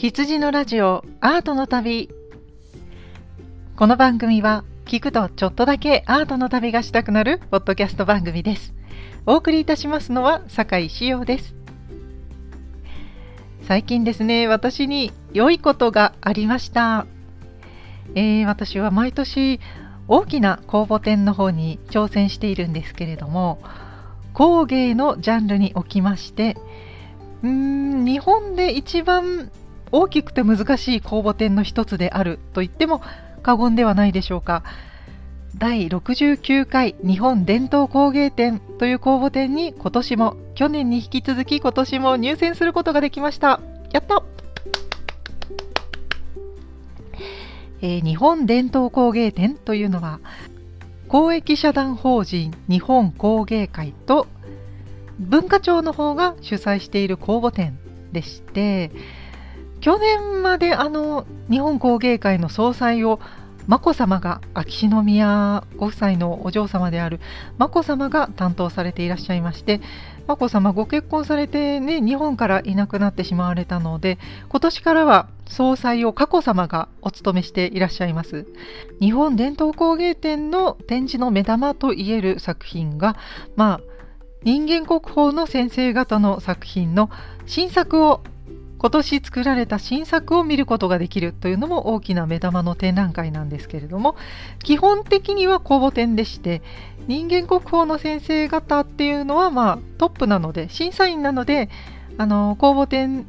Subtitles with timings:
[0.00, 2.08] 羊のラジオアートの旅。
[3.74, 8.74] この番組は聞くとちょっとだけアートの旅がしたくなるポッドキャスト番組です。
[9.26, 11.56] お送りいたしますのは酒井志陽です。
[13.62, 17.04] 最近ですね私に良いことがありました、
[18.14, 19.58] えー、私は毎年
[20.06, 23.58] 大きな公募展の方に挑戦しているんですけれども
[24.32, 26.56] 工芸のジャンルにおきまして
[27.42, 29.50] うーん日本で一番
[29.92, 33.02] 大きくて難しい公募展の一つであると言っても
[33.42, 34.62] 過言ではないでしょうか。
[35.56, 43.60] 第69回日本伝統工芸展という公募展に今年も去年に引き続き今年も入選することができました。
[43.92, 44.22] やった。
[47.80, 50.20] えー、日本伝統工芸展というのは
[51.06, 54.26] 公益社団法人日本工芸会と
[55.18, 57.78] 文化庁の方が主催している公募展
[58.12, 58.90] でして
[59.80, 63.20] 去年まであの日本工芸会の総裁を
[63.68, 67.20] 眞子さまが秋篠宮ご夫妻のお嬢様である
[67.58, 69.82] 眞子さまが担当されていらっしゃいまして
[70.26, 74.18] 眞子さまご結婚されてね日本からいなくなってしまわれたので
[74.48, 78.46] 今年からは総裁を佳子さまがお務めしていらっしゃいます。
[79.00, 83.16] 日本伝統工芸展の展示の目玉といえる作品が
[83.56, 83.80] まあ
[84.44, 87.10] 人間国宝の先生方の作品の
[87.46, 88.22] 新作を
[88.78, 94.16] 今年作られた新作を見ることができるというのも大きな目玉の展覧会なんですけれども
[94.62, 96.62] 基本的には公募展でして
[97.06, 101.68] 人間国宝の先生方っていうのはまあトップなので審査員なので
[102.16, 103.26] あの公募展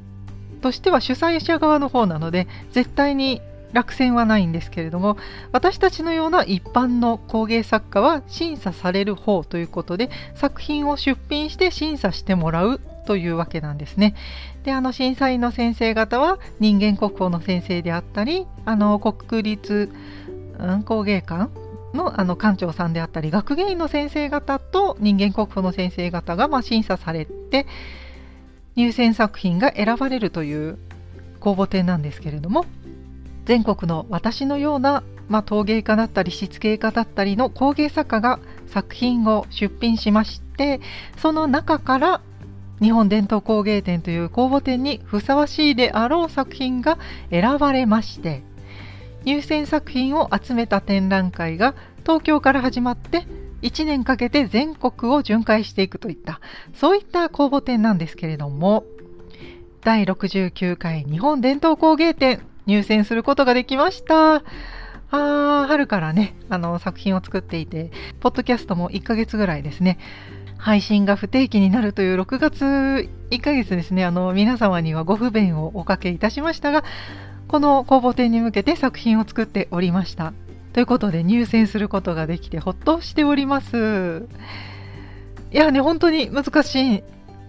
[0.62, 5.18] としては主催者側の方なので絶対に落選はないんですけれども
[5.52, 14.14] 私たちのような一般の工芸作家は審査される方ということで作品を出品して審査してもらうというわけなんですね。
[14.62, 19.90] であの審査員の先生方は人間国宝の先生であったりあの国立、
[20.60, 21.50] うん、工芸館
[21.96, 27.66] のあの館長さんであったり学芸員の先生方と人間国宝の先生方がま審査されて
[28.76, 30.78] 入選作品が選ばれるという
[31.40, 32.68] 公募展なんですけれども
[33.46, 40.80] 全国の私のような、まあ、陶芸家だったり漆芸家だったりの工芸作家が作品を出品しまして
[41.18, 42.22] その中から
[42.82, 46.98] 日本伝統工芸展という公募展にふさわしいであろう作品が
[47.30, 48.44] 選ばれまして
[49.26, 53.26] 入選作品を集めた展覧会が東京から始まって
[53.62, 56.40] 1年かけて全国を巡回していくといった
[56.74, 58.86] そういった公募展なんですけれども
[59.82, 64.44] 第69回日本伝統工芸展入選することができました。
[65.12, 69.98] あ春からねあの作品を作っていてポッドキャストも1ヶ月ぐらいですね
[70.60, 74.04] 配信が不定期になるという6月1ヶ月ですね。
[74.04, 76.84] あの皆様にはご不便をおかけいたしましたが
[77.48, 80.34] この公募展に向けて作品を作っておりました。
[80.74, 84.28] ということで入選することができてほっとしております。
[85.52, 87.04] いやね本当に難しい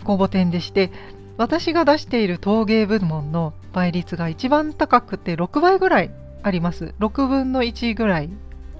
[0.05, 0.91] 公募展でして
[1.37, 6.11] 私が出している陶芸部門の倍率が一番高くて6倍ぐらい
[6.45, 6.95] あります。
[7.01, 8.31] 6分の1ぐらい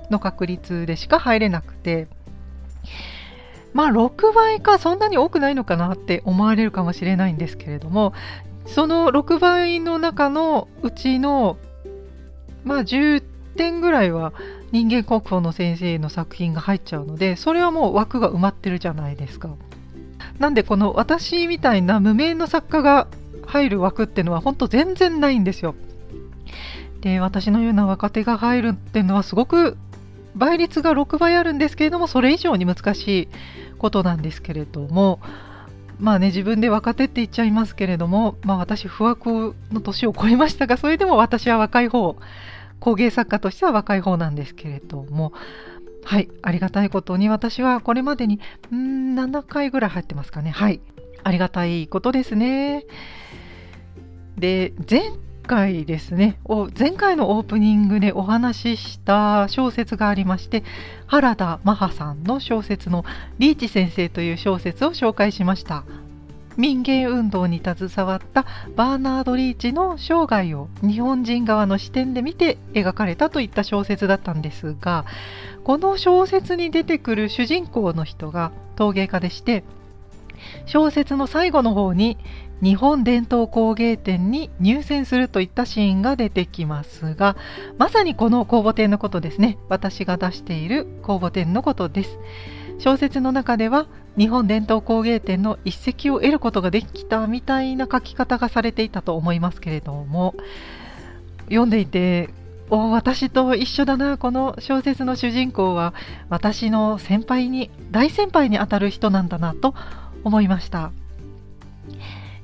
[0.09, 2.07] の確率でしか入れなくて
[3.73, 8.13] まあ6倍かそんなに多くないのかなって思われるかもしれないんですけれども
[8.67, 11.57] その6倍の中のうちの
[12.65, 13.23] まあ10
[13.57, 14.33] 点ぐらいは
[14.73, 19.51] 人間国宝の先生の作品が入っちゃうのでそれはもう枠が埋まってるじゃないですか。
[20.39, 23.09] なんでこの私みたいな無名の作家が
[23.47, 25.75] 入る枠っていうのは本当全然ないんですよ。
[27.01, 29.77] で私のような若手が入るっていうのはすごく
[30.37, 33.29] 倍率が6倍あるんですけれどもそれ以上に難しい
[33.79, 35.21] ことなんですけれども
[35.99, 42.17] まあね自分で若手って言っちゃいますけれどもまあ私不惑の年を超えましたがそれでも私は若い方
[42.79, 45.33] 工芸作家としては若い方なんですけれども
[46.05, 48.41] はい、ありがたいことに私はこれまでに
[48.73, 50.51] ん7回ぐらい入ってますかね。
[50.51, 50.81] はい、
[51.23, 52.87] ありがたいことですね。
[54.37, 55.03] で、前
[55.41, 56.39] 回ですね、
[56.79, 60.63] 前回のオープニングでお話しした小説がありまして、
[61.07, 63.05] 原田マハさんの小説の
[63.39, 65.85] リーチ先生という小説を紹介しました。
[66.57, 68.45] 民芸運動に携わった
[68.77, 75.07] バーナード・リーチの生涯を日本人側の視点で見て描かれたといった小説だったんですが
[75.65, 79.65] この小説に出てくる主人公の人が陶芸家でして
[80.67, 82.19] 小説の最後の方に
[82.63, 87.37] 日本伝統工芸展に入選するといったシーンが出てきますが
[87.79, 89.59] まさにこの公募展のことですね。
[89.69, 92.19] 私が出している公募展のことです。
[92.79, 93.87] 小説の中では
[94.17, 100.35] 日本伝統工芸展の一石を得ることができたみたいな書き方がされていたと思いますけれども
[101.45, 102.31] 読んでいて
[102.71, 105.93] お私と一緒だなこの小説の主人公は
[106.29, 109.75] 私の先輩に大先輩にあたる人なんだなと
[110.25, 110.93] 思いました。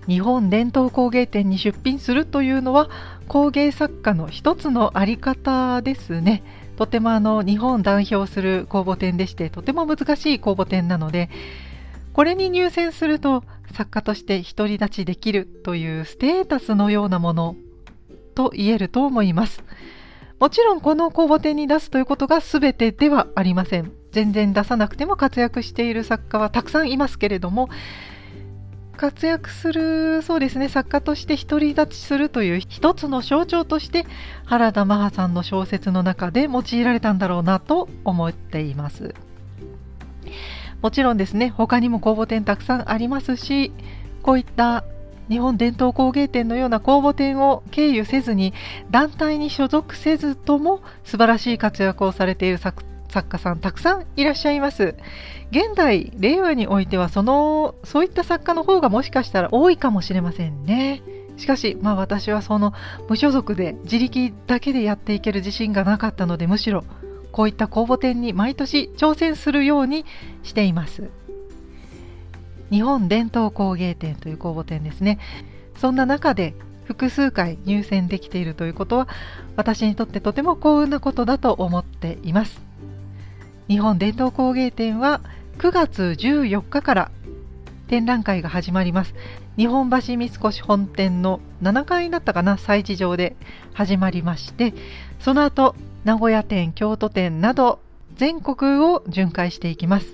[0.08, 2.88] 日本伝統工芸展に出品するというのは
[3.28, 6.42] 工芸作家の一つの在り方ですね。
[6.76, 11.30] とてもあの日本を代表する公募展でしてとても難しい公募展なので
[12.12, 17.56] これに入選すると作家として独り立ちできるというステータスのようなもの
[18.34, 19.64] と言えると思います。
[20.38, 23.90] もちろんこの公募展に出すということが全てではありません。
[24.12, 27.68] 全然出さなくても活躍している作家はたくさんいますけれども
[28.96, 34.06] 活躍するそうですね作家として独り立ちするという一つの象徴として
[34.44, 39.14] 原田マハさんの小説の中で用いられたんだろうなと思っています。
[40.82, 43.72] もちろんですね他にも公募展たくさんありますし
[44.22, 44.84] こういった
[45.28, 48.52] 日本伝統工芸展のような公募展を経由せずに
[48.90, 52.84] 団体に所属せずとも素晴らしい活躍をされている作
[53.16, 54.94] 作家さんたくさんいらっしゃいます。
[55.50, 61.00] 現代令和においてはそのそういった作家の方がもしかしたら多いかもしれませんね。
[61.38, 62.74] しかしまあ私はその
[63.08, 66.84] 無所属で自力だけでやっていける自信がなかったのでむしろ
[67.32, 70.04] こういった公募展に毎年挑戦するように
[70.42, 71.08] しています。
[72.70, 75.18] 日本伝統工芸展という公募展ですね。
[75.78, 76.54] そんな中で
[76.84, 79.08] 複数回入選できているということは
[79.56, 82.65] 私にとってとても幸運なことだと思っています。
[83.68, 85.20] 日本伝統工芸展は
[85.58, 87.10] 9月14日から
[87.88, 89.14] 展覧会が始まります。
[89.56, 93.34] 日本橋三越本店の7階だったかな催事場で
[93.72, 94.74] 始まりまして
[95.18, 95.74] その後
[96.04, 97.80] 名古屋店京都店など
[98.16, 100.06] 全国を巡回していきます。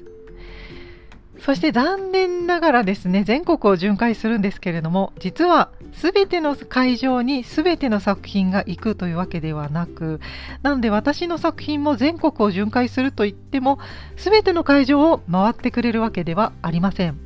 [1.39, 10.21] そして残念ながらですね全国を巡回するんですけれども実は全ての会場に全ての作品が行くというわけではなく
[10.63, 13.79] なので私の作品も全国を巡回するといっても
[14.17, 17.19] 全ての会場を回ってくれるわけではありません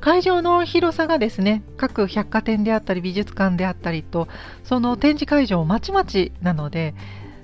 [0.00, 4.28] 会場の広さがですね各百貨店であったり美術館であったりと
[4.62, 6.94] その展示会場まちまちなので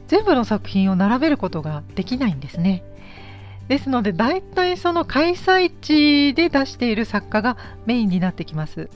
[0.07, 2.85] 全部の作品を並べることができないんですね
[3.69, 7.57] ですので大体その開催地で出している作家が
[7.87, 8.91] メインになってきます。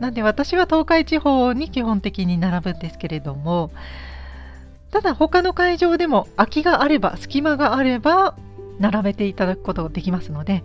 [0.00, 3.70] なんで私は東海地方に基本的に並ぶんですけれども
[4.90, 8.36] ただ他の会場でも空きがあれば隙間があれば
[8.78, 10.64] 並べていただくことができますので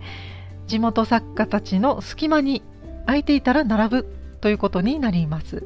[0.66, 2.62] 地元作家たちの隙間に
[3.06, 4.06] 空いていたら並ぶ
[4.40, 5.64] ということになります。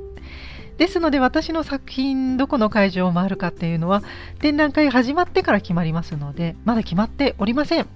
[0.79, 4.03] ですので私の作品どこの会場を回るかっていうのは
[4.41, 7.87] 展覧会始まってから決まりますのでまだ決まっておりません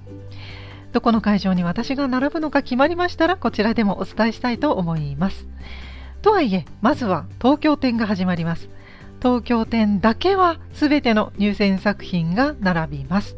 [0.93, 5.47] どこの会場に私が並ぶのか決まりましたらこちらでもお伝えしたいと思います。
[6.23, 8.69] とはいえまずは東京展が始まります。
[9.21, 13.37] 東京展だけは全ての入選作品が並びます。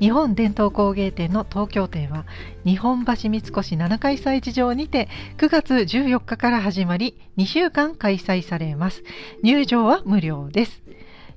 [0.00, 2.26] 日本伝統工芸展の東京展は
[2.64, 5.08] 日本橋三越7階催事場にて
[5.38, 9.02] 9月14日から始まり2週間開催されます。
[9.42, 10.85] 入場は無料です。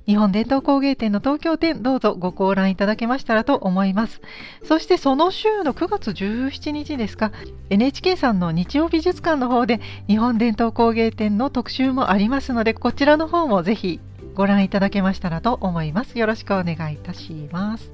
[0.06, 4.20] 日本伝統工芸展の東京展どうぞご観覧いただけましたらと思います。
[4.64, 7.32] そしてその週の9月17日ですか
[7.68, 14.00] NHK さんの日曜美術館の方で日本伝統工芸展の特集もありますのでこちらの方もぜひ
[14.34, 16.18] ご覧いただけましたらと思います。
[16.18, 17.92] よろしくお願いいたします。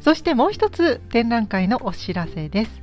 [0.00, 2.81] そしてもう一つ展覧会のお知らせです。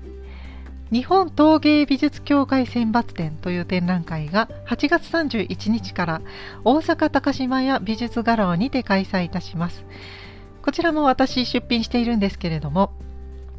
[0.92, 6.22] 日本陶芸美術協会選抜展という展覧会が8月31日から
[6.64, 9.86] 大阪高島屋美術画廊にて開催いたします。
[10.64, 12.92] こちらも私出品しているんですけれども、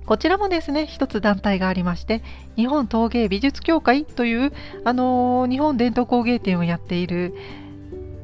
[0.07, 2.21] こちらもですね、一つ団体がありまして、
[2.57, 4.53] 日本陶芸美術協会という、
[4.85, 7.35] あのー、日本伝統工芸展をやっている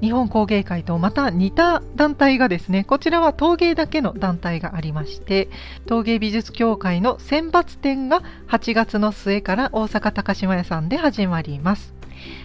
[0.00, 5.48] 日本工芸会とまた似た団体がですねこちらは陶芸だけの団体がありまして
[5.86, 11.94] 陶芸美術協会の選抜展が8月の末から大阪高島屋さんで始まります。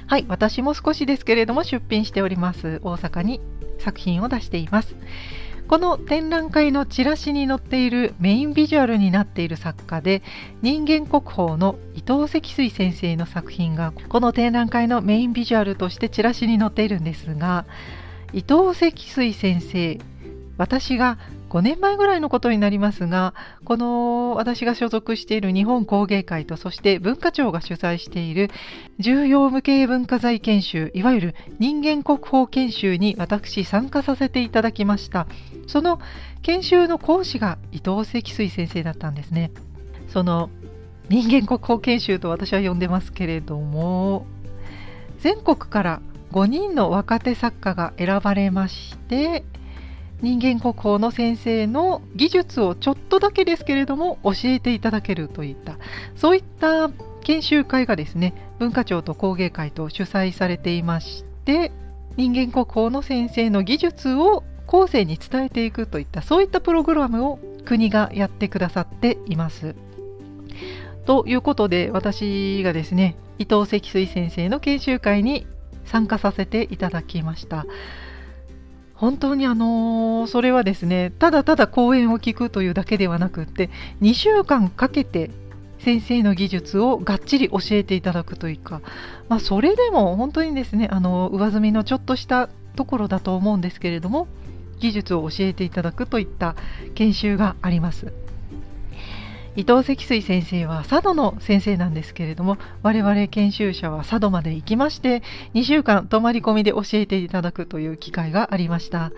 [0.07, 3.39] はい私も少しですけれども出品しております大阪に
[3.79, 4.95] 作品を出しています。
[5.71, 10.21] この展覧会のチラシに載っているメインビジュアルになっている作家で
[10.61, 17.65] 人間国宝の伊藤積水先生の作品がこの展覧会のメインビジュアルとしてチラシに載っているんですが
[18.33, 19.97] 伊藤積水先生
[20.57, 21.17] 私が
[21.51, 28.49] 5年前ぐらいのことになりますがこの私が所属している日本工芸会とそして文化庁が主催している
[28.99, 35.27] 重要無形文化財研修いわゆる人間国宝研修に私参加させていただきました。
[35.71, 35.99] その
[36.41, 39.51] 研修の講師が伊藤積水先生だったんですね。
[40.09, 40.49] その
[41.09, 44.25] 人間国宝研修と私は呼んでますけれども
[45.19, 46.01] 全国から
[46.31, 49.43] 5人の若手作家が選ばれまして
[50.21, 55.77] 人間国宝の先生の技術をちょっとだけですけれども教えていただけるといった
[56.15, 56.89] そういった
[57.23, 61.71] 研修会がですね文化庁と工芸会と主催されていまして
[62.17, 69.75] 人間国宝の先生の技術を後世に伝えていくといったそういったプログラムを国がやってくださっています。
[71.05, 75.45] ということで私がですね伊藤積水先生の研修会に
[75.83, 77.65] 参加させていただきました。
[78.95, 85.31] 本当にあのー、それはですねただただ講演を聞くというだけではなくって2週間かけて
[85.79, 88.81] 先生の技術をがっちり教えていただくというか、
[89.27, 92.47] まあ、それでも本当にですねあの上積みのちょっとした
[92.77, 94.27] ところだと思うんですけれども
[94.81, 96.55] 技術を教えていただくといった
[96.95, 98.11] 研修があります。
[99.55, 105.23] 伊藤積水先生は佐渡の先生なんですけれども我々研修者は佐渡まで行きまして
[105.53, 109.11] 2週間泊まり込みで教えていただくという機会がありました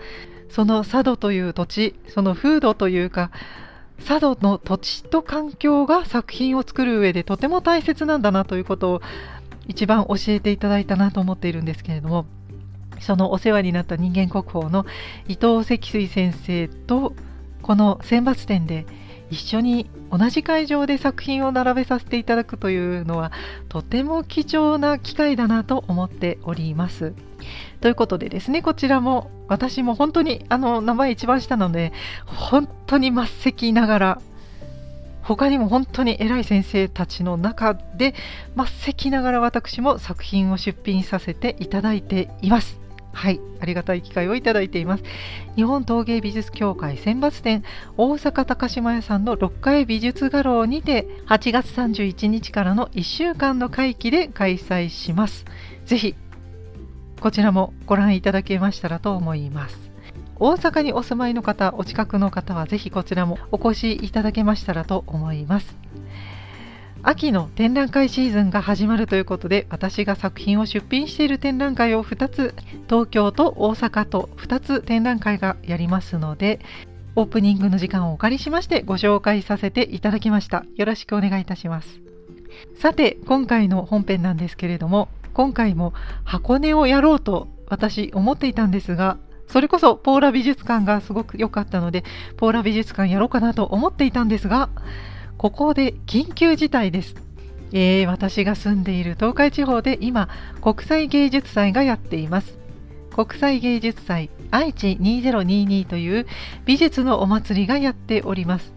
[0.48, 3.30] その佐渡という土地その風土というか
[4.04, 9.02] 佐渡の土地と環境が作品を作る上でとても大切なんだなということを
[9.68, 12.26] 一番教えていただいたなと思っているんですけれども
[13.04, 14.86] そのお世話になった人間国宝の
[15.28, 17.14] 伊藤積水先生と
[17.62, 18.86] この選抜展で
[19.30, 23.32] 一緒に同じ会場で作品を並べさせていただくというのは
[23.68, 27.14] とても貴重な機会だなと思っております。
[27.80, 31.92] ということでですねこちらも私も本当にあの名前一番下なので
[32.24, 34.22] 本当に末席ながら
[35.22, 38.14] 他にも本当に偉い先生たちの中で
[38.56, 42.83] 末席ながら私も作品を出品させていただいています。
[43.14, 45.04] はい、ありがたい機会をいただいています。
[45.56, 47.62] 日本陶芸美術協会選抜展
[47.96, 55.44] 大阪高島屋さんの6階美術画廊にて8月31日からの1週間の会期で開催します。
[55.86, 56.14] ぜひ
[57.20, 59.78] こちらもご覧いただけましたらと思います。
[60.36, 65.76] 大阪にお住まいの方、お近くの方はぜひこちらもお越しいただけましたらと思います。
[67.06, 72.54] 秋の展覧会シーズンが始まるということで私が作品を出品している展覧会を2つ
[72.88, 76.60] 東京と大阪と2つ展覧会がやりますので
[77.14, 80.64] オープニングの時間をお借りしましてご紹介させていただきました。
[80.76, 82.00] よろしくお願いいたします。
[82.80, 85.92] さて今回の本編なんですけれども今回も
[86.24, 89.18] 箱根をやろうと私思っていたんですが
[89.48, 92.02] それこそポーラ美術館がすごく良かったので
[92.38, 94.70] ポーラ美術館やろうかなと思っていたんですが
[95.44, 97.16] ここで緊急事態です。
[97.70, 100.30] えー、私が住んでいる東海地方で今、
[100.62, 102.56] 国際芸術祭がやっています。
[103.14, 106.26] 国際芸術祭愛知2022という
[106.64, 108.72] 美術のお祭りがやっております。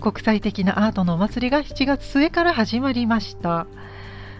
[0.00, 3.68] 国際的なアートのお祭りが7月末から始まりました。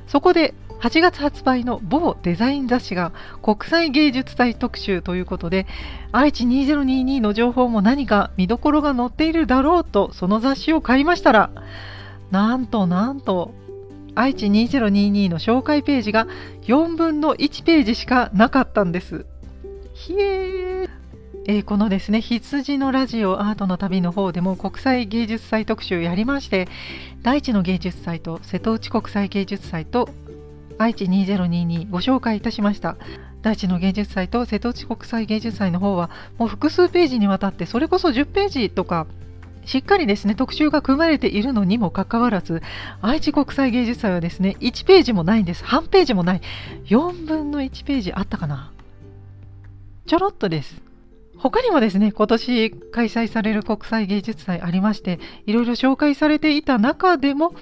[0.08, 5.66] そこで8月発売の某デザイン雑誌が国際芸術祭特集ということで
[6.12, 11.50] 愛知2022の情報も何か見どころが載っているだろうとその雑誌を買いましたら
[12.30, 13.54] なんとなんと
[14.14, 16.28] 愛知2022の紹介ページが
[16.64, 19.24] 4分の1ページしかなかったんです。
[19.94, 20.90] ひえー
[21.46, 26.68] えー、このですね羊のラジオアートの旅の方でも国際芸術祭特集やりまして
[27.22, 30.08] 第一の芸術祭と瀬戸内国際芸術祭と
[30.78, 32.96] 愛知2022ご紹介いたしました。
[33.42, 39.06] 第一の芸術祭と瀬戸内国際芸術祭の方はもう複数ページにわたってそれこそ10ページとか
[39.66, 42.62] しっかりですね特集が組まれているのにもかかわらず
[43.02, 45.64] 愛知国際芸術祭はですね1ページもないんです。
[45.64, 46.40] 半ページもない。
[46.86, 48.72] 4分の1ページあったかな。
[50.06, 50.82] ちょろっとです。
[51.36, 57.54] 他にもですね今年開催される国際芸術祭ありましていろいろ紹介されていた中でも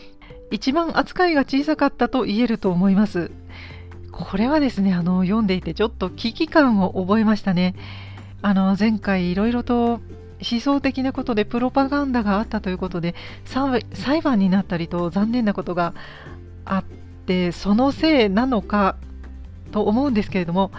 [0.52, 3.30] 一番扱いが小さかったと言えると思います。
[4.12, 7.74] これはですね、あの読んでいてちょっと危機感を覚えましたね。
[8.42, 10.00] あの前回いろいろと
[10.42, 15.94] 思想的なことでプロパガンダがあったということで裁判になったりと残念なことが
[16.64, 16.84] あっ
[17.26, 18.96] てそのせいなのか
[19.70, 20.72] と思うんですけれども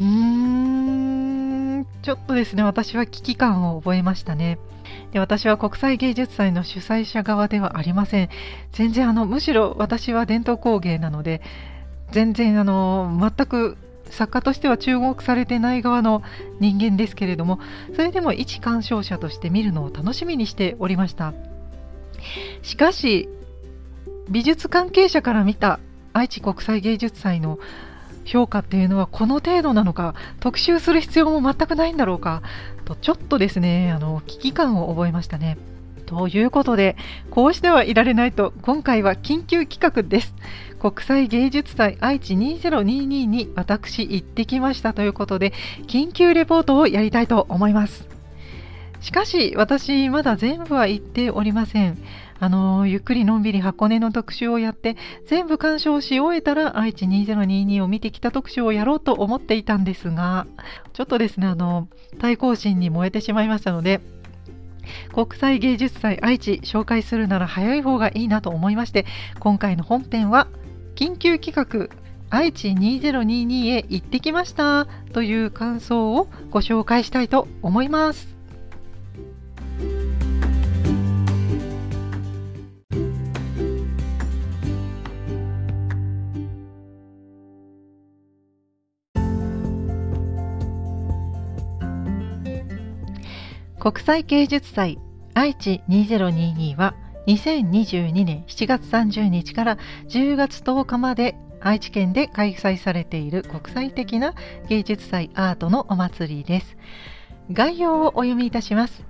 [0.00, 1.11] うーん
[2.02, 4.58] ちょっとですね私は危機感を覚えましたね。
[5.12, 8.28] で私は国際芸術祭の主催者側ではありません
[8.72, 11.40] 全然あのむしろ私は伝統工芸なので
[12.10, 13.76] 全然あの全く
[14.10, 16.22] 作家としては注目されてない側の
[16.60, 17.58] 人間ですけれども
[17.94, 21.32] それでも一鑑賞者として見るのを楽しみにしておりました
[22.62, 23.28] しかし
[24.28, 25.80] 美術関係者から見た
[26.12, 27.58] 愛知国際芸術祭の
[28.24, 32.42] 評価っていうのはこの程度なのか特集する必要も全くないんだろうか
[32.84, 35.58] とちょっとですねあの危機感を覚えましたね
[36.12, 36.96] ということで、
[37.30, 40.34] こうしてはいられないと、今回は緊急企画です。
[40.78, 45.54] 国際芸術祭愛知2022に私行ってきましたということで、
[45.86, 48.06] 緊急レポートをやりたいと思います。
[49.00, 51.96] しかし、私まだ全部は行っておりません。
[52.42, 54.96] あのゆっくりのんびり箱根の特集をやって
[55.26, 60.48] 全部鑑賞し終えたら愛知2022を見てきた特集をやろうと思っていたんですが
[60.92, 61.86] ちょっとですねあの
[62.18, 64.00] 対抗心に燃えてしまいましたので
[65.12, 69.06] 国際芸術祭愛知紹介するなら早い方がいいなと思いまして
[69.38, 70.48] 今回の本編は
[70.96, 71.96] 緊急企画
[72.28, 78.31] 愛知2022へ行ってきましたという感想をご紹介したいと思います。
[93.82, 95.00] 国際芸術祭
[95.34, 96.94] 愛知2022は
[97.26, 104.34] 2022年7月30日から10月10日まで愛知県で開催されている国際的な
[104.68, 106.76] 芸術祭アートのお祭りです。
[107.50, 109.04] 概要をお読みいたします。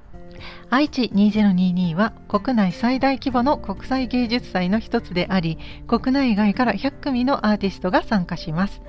[0.70, 8.80] 愛知2022は国内最大規模の国際芸術祭の一つであり、国内外から100組のアーティストが参加します。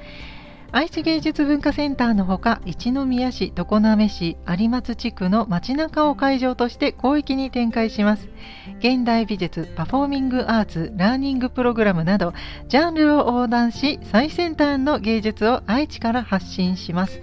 [0.75, 8.27] 愛知芸術文化センターのほか一宮市常滑市有松地区の街中を会場として広域に展開します。
[8.79, 12.33] 現代美術パフォーミングアーツラーニングプログラムなど
[12.69, 17.21] ジャンルを横断し最先端の芸術を愛知から発信します。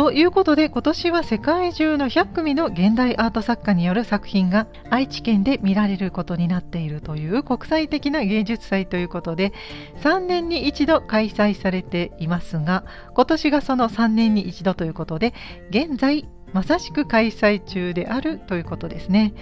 [0.00, 9.52] ということで今年は世界中の100組の現代アート作家による作品が愛知県で見られることになっているという国際的な芸術祭ということで
[9.96, 15.34] 3年に一度開催されていますが今年がその3年に一度ということで
[15.68, 19.34] 現在まさしく開催中であるということですね。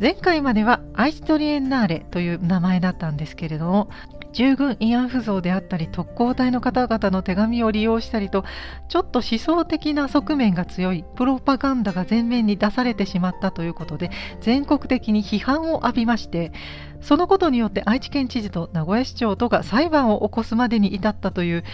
[0.00, 3.90] 前回まではアイストリエンナーレという名前だったんですけれども
[4.32, 8.44] 従軍慰安婦像であったり特攻隊の方々の手紙を利用したりと
[8.88, 16.52] ちょっと思想的な側面が強いプロパガンダが前面に出されてしまったということで全国的に批判を浴びまして
[17.00, 21.64] そのことによって愛知県知事と名古屋市長とが裁判を起こすまでに至ったという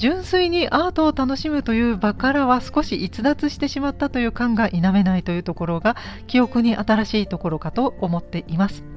[0.00, 5.94] 純粋にアートを楽しむという場からは少し逸脱してしまったという感が否めないというところが
[6.26, 8.89] 記憶に新しいところかと思っています。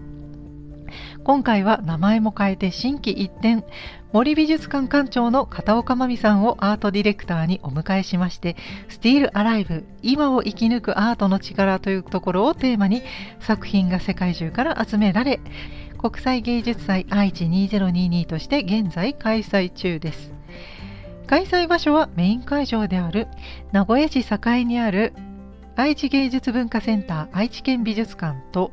[1.24, 3.64] 今回は名前も変えて新規一転
[4.12, 8.58] 森美術館館長の片岡真美さんをアートディレクターにお迎えしまして
[8.90, 13.04] 「スティール・アライブ今を生き抜くアートの力」というところをテーマに
[13.40, 15.40] 作品が世界中から集められ
[15.98, 20.34] 国際芸術祭愛知2022として現在開催中です。
[21.26, 23.28] 開催場所はメイン会場である
[23.72, 25.14] 名古屋市栄にある
[25.76, 28.72] 愛知芸術文化センター愛知県美術館と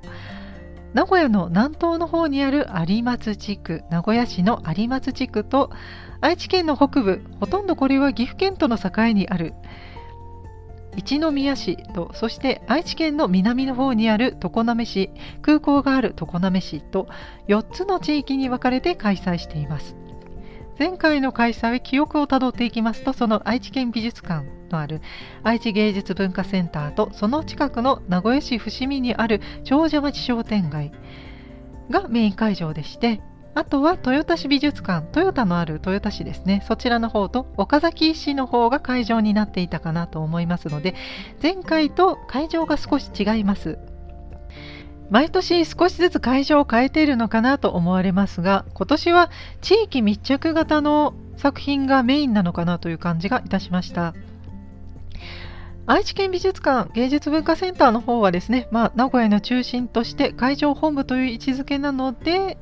[0.92, 5.70] 名古屋の南東の方にある有松地区名古屋市の有松地区と
[6.20, 9.54] 愛知県の北部ほとんどこれは岐阜県との境にある
[10.96, 17.08] 一宮市とそして愛知県の南の方にある常滑市空港がある常滑市と
[17.46, 19.99] 4つの地域に分かれて開催しています。
[20.80, 25.02] 前回の開催記憶をたどっていきますとその愛知県美術館のある
[25.42, 30.90] 愛知芸術文化センターとその近くの名古屋市伏見にある長者町商店街
[31.90, 33.20] がメイン会場でして
[33.54, 36.64] あとは豊田市美術館トヨタのある豊田市ですね。
[36.66, 40.94] そちらの方と岡崎市の方が会場になっていたかなと思いますので
[41.42, 43.78] 前回と会場が少し違います。
[45.10, 54.14] 毎年少しずつ会場を変えているのかなと思われますが今年は地域密着型の作品がメインなのかなという感じがいたしました。
[55.86, 62.58] 愛知県美術館芸術文化センターの方はですね、まあ、名古屋の中心として会場本部という位置づけなので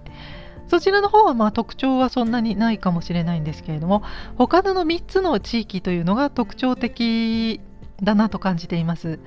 [0.69, 4.03] そちらの方はまあ特徴はそんなにないかもしれないんですけれども
[4.37, 7.61] 他の3つの地域というのが特徴的
[8.03, 9.19] だなと感じています。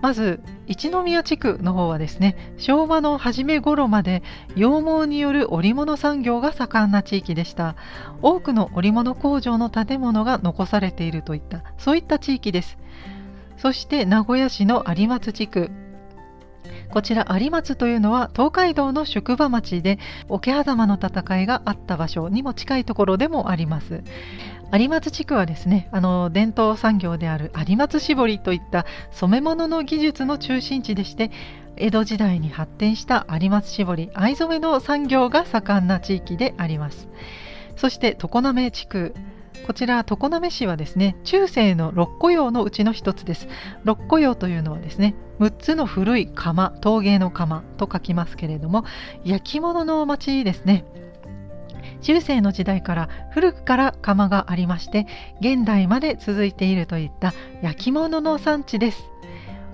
[0.00, 4.22] まず一宮地区の方はですね昭和の初め頃まで
[4.54, 7.74] 羊毛による織物産業が盛んな地域でした。
[8.22, 12.78] 多くの織物工場の建物が残されているといったそういった地域です。
[13.56, 15.70] そして名古屋市の有松地区。
[16.90, 24.02] こちら有松というのは東海道の宿場町で桶狭間の戦いがあった場所にも近いところでもあります。
[24.70, 31.30] 有松地区はですねあの伝統産業である有松絞りといった染め物の技術の中心地でして
[31.76, 37.08] 江戸時代に発展した有松絞り藍染めの産業が盛んな地域であります。
[37.76, 39.14] そして常滑地区。
[39.66, 43.48] こちら常滑市はですね中世の六古窯のうちの一つです。
[43.84, 48.84] 六古窯というのはですね6つの古い窯陶芸の窯と書きますけれども
[49.24, 50.84] 焼き物の町ですね。
[52.00, 55.06] 中世の時代から古くから窯がありまして
[55.40, 59.10] 現代まで続いているといった焼き物の産地です。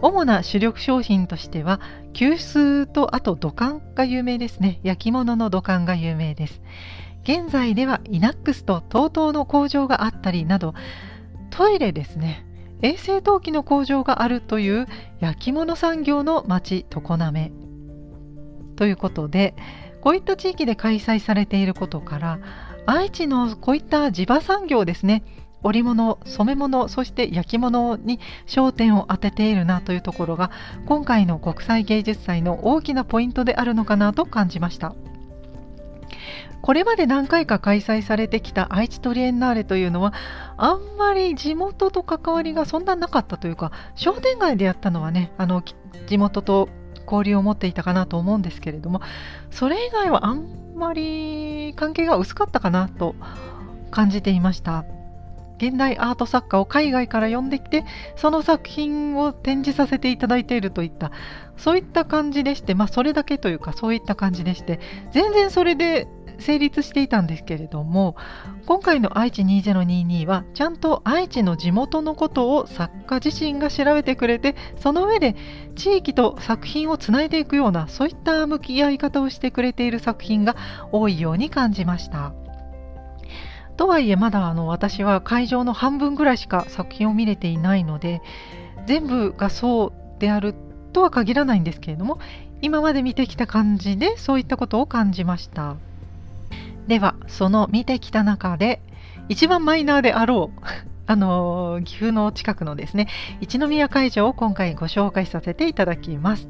[0.01, 1.81] 主な主力商品としては
[2.13, 4.81] 急須とあと土管が有名ですね。
[4.83, 6.61] 焼き物の土管が有名です。
[7.23, 10.75] 現在ではイナックスと TOTO の工場があったりなど
[11.51, 12.45] トイレですね。
[12.83, 14.87] 衛生陶器の工場があるという
[15.21, 17.53] 焼き物産業の町常滑。
[18.77, 19.55] ということで
[20.05, 22.39] こういった地域で開催されていることから
[22.85, 25.25] 愛知のこういった地場産業ですね
[25.63, 30.51] 織物染め物そして焼き物に焦点を当てているなというところが
[30.85, 34.95] 今回の国際芸術祭の大きなポイントであるのかなと感じました。
[36.61, 40.15] これまで何回か開催されてきた愛知トリエンナーレというのは
[40.57, 45.63] あんまり地元と関わりがそんななかったというか商店街でやったのはねあの
[46.07, 46.71] 地元と
[47.05, 49.01] 交流を持っていたかなと思うんですけれども
[49.51, 53.15] それ以外はあんまり関係が薄かったかなと
[53.91, 54.85] 感じていました。
[55.57, 57.85] 現代アート作家を海外から呼んできて
[58.17, 61.13] その作品を展示させていただいているといった
[61.57, 64.81] そういった感じでしてまあそれだけというかそういった感じでして
[65.13, 68.17] 全然それで成立していたんですけれども
[68.67, 75.37] 今回の愛知2022はちゃんと愛知の地元のことを作家自身が調べてくれてその上で
[75.77, 80.57] 地域と作品をつないでいくようなそういった向き合い方をしてくれている作品が
[80.93, 82.33] 多いように感じました。
[83.77, 88.23] とはいえまだあの私は会場の半分ぐらいしか作品を見れていないので
[88.87, 90.55] 全部がそうである
[90.93, 92.19] とは限らないんですけれども
[92.63, 95.77] 今まで見てきた感じでそういったことを感じました。
[96.87, 98.83] ではその見てきた中で
[99.29, 100.61] 一番マイナーであろう
[101.07, 103.09] あの岐阜の近くのですね
[103.41, 106.49] 一宮会場を今回ご紹介させていただきます。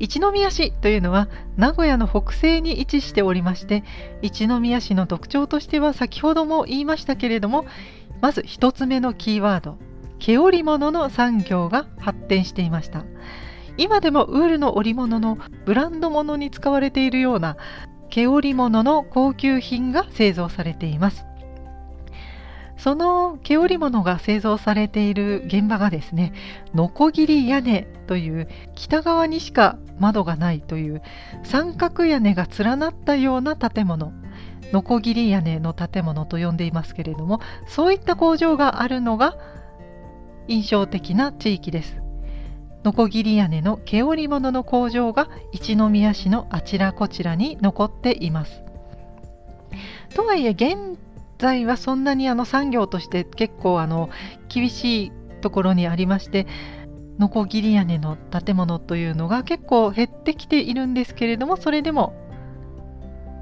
[0.00, 3.82] 一宮市というのは名古屋の北西に位置しておりまして
[4.22, 7.66] 一宮市の特徴としては先ほども言いましたけれども
[8.20, 9.76] まず1つ目のキーワード
[10.20, 13.04] 毛織物の産業が発展していました。
[13.76, 17.56] 今でもウールの織物のブランド物に使われているような
[18.10, 21.24] 毛織物の高級品が製造されています。
[22.76, 26.32] その毛織物が製造されている現場がですね
[26.74, 31.02] ノコギリ屋根という北側にしか窓がないという
[31.42, 34.12] 三角屋根が連なったような建物。
[34.72, 39.38] ノコギリ屋根の建物と呼んでいますけれどもそういった工場があるのが
[40.46, 42.07] 印象的な地域です。
[42.88, 48.62] ノコギリ屋根の毛織物の工場が一宮市のあちらこちらに残っています。
[50.14, 50.98] とはいえ現
[51.36, 54.08] 在はそんなにあの産業として結構あの
[54.48, 56.46] 厳しいところにありまして
[57.18, 62.14] ノコギリ屋根の建物というのが結構減ってきているんですけれどもそれでも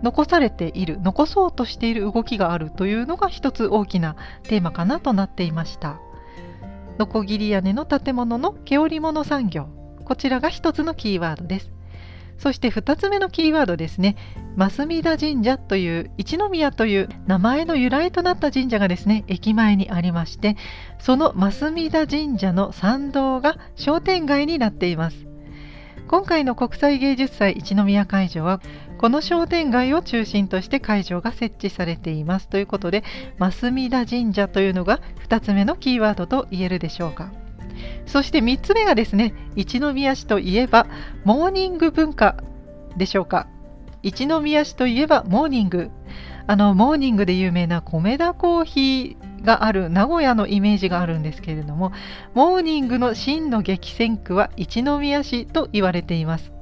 [0.02, 6.00] 残されている残そうとしている動きがあるというのが一つ大きなテーマかなとなっていました。
[6.98, 9.68] ノコギリ屋根の建物の毛織物産業。
[10.04, 11.70] こちらが一つのキーワードです。
[12.38, 14.16] そして2つ目のキーワードですね。
[14.56, 20.56] 増見田神社という一宮という名前の由来となった神社がですね駅前にありまして
[20.98, 25.26] その増見田神社の参道が商店街になっています。
[26.08, 28.60] 今回の国際芸術祭一宮会場は
[28.98, 33.04] この商店街を中心として会場が設置されていますということで
[33.38, 37.30] 増田神社というのが2つ目のキーワードと言えるでしょうか。
[38.06, 40.86] そして3つ目がですね一宮市といえば
[41.24, 42.36] モーニング文化
[42.96, 43.48] でしょうか。
[44.02, 45.90] 一宮市といえばモーニング。
[46.48, 51.92] あのモーニングで有名なコメダコーヒーがある名古屋のイメージがあるんですけれども
[52.34, 56.55] モーニングの真の激戦区は一宮市と言われています。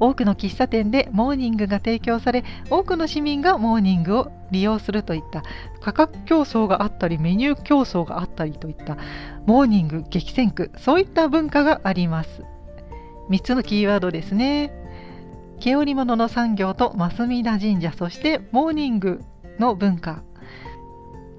[0.00, 5.42] 多くの喫茶店でモーニングが提供され多くの市民がモーニングを利用するといった。
[5.80, 8.96] 価格競争があったりメニュー競争があったりといった。
[9.46, 10.70] モーニング激戦区。
[10.78, 12.42] そういった文化があります。
[13.30, 14.72] 3つのキーワードですね。
[15.60, 17.92] 毛織物の産業と増田神社。
[17.92, 19.20] そしてモーニング
[19.58, 20.22] の文化。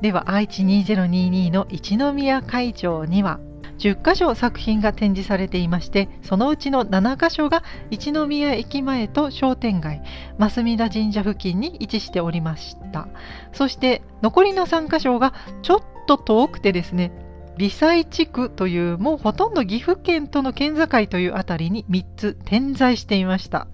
[0.01, 3.39] では愛知2022の一宮会場には
[3.79, 10.01] 10箇所作品が展示されていましてそのうちの7箇所が一宮駅前と商店街
[10.37, 13.07] 増田神社付近に位置しておりました。
[13.53, 17.11] そして残りの3箇所がちょっと遠くてですね
[17.57, 23.67] 理災地区というもうほとんど岐阜県との県境というあたりに3つ点在していました。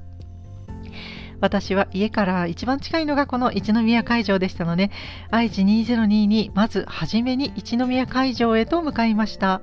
[1.41, 4.89] 私は家から一番近いのがこの一宮会場でしたので
[5.29, 9.61] 愛知2022まず初めに一宮会場へと向かいました。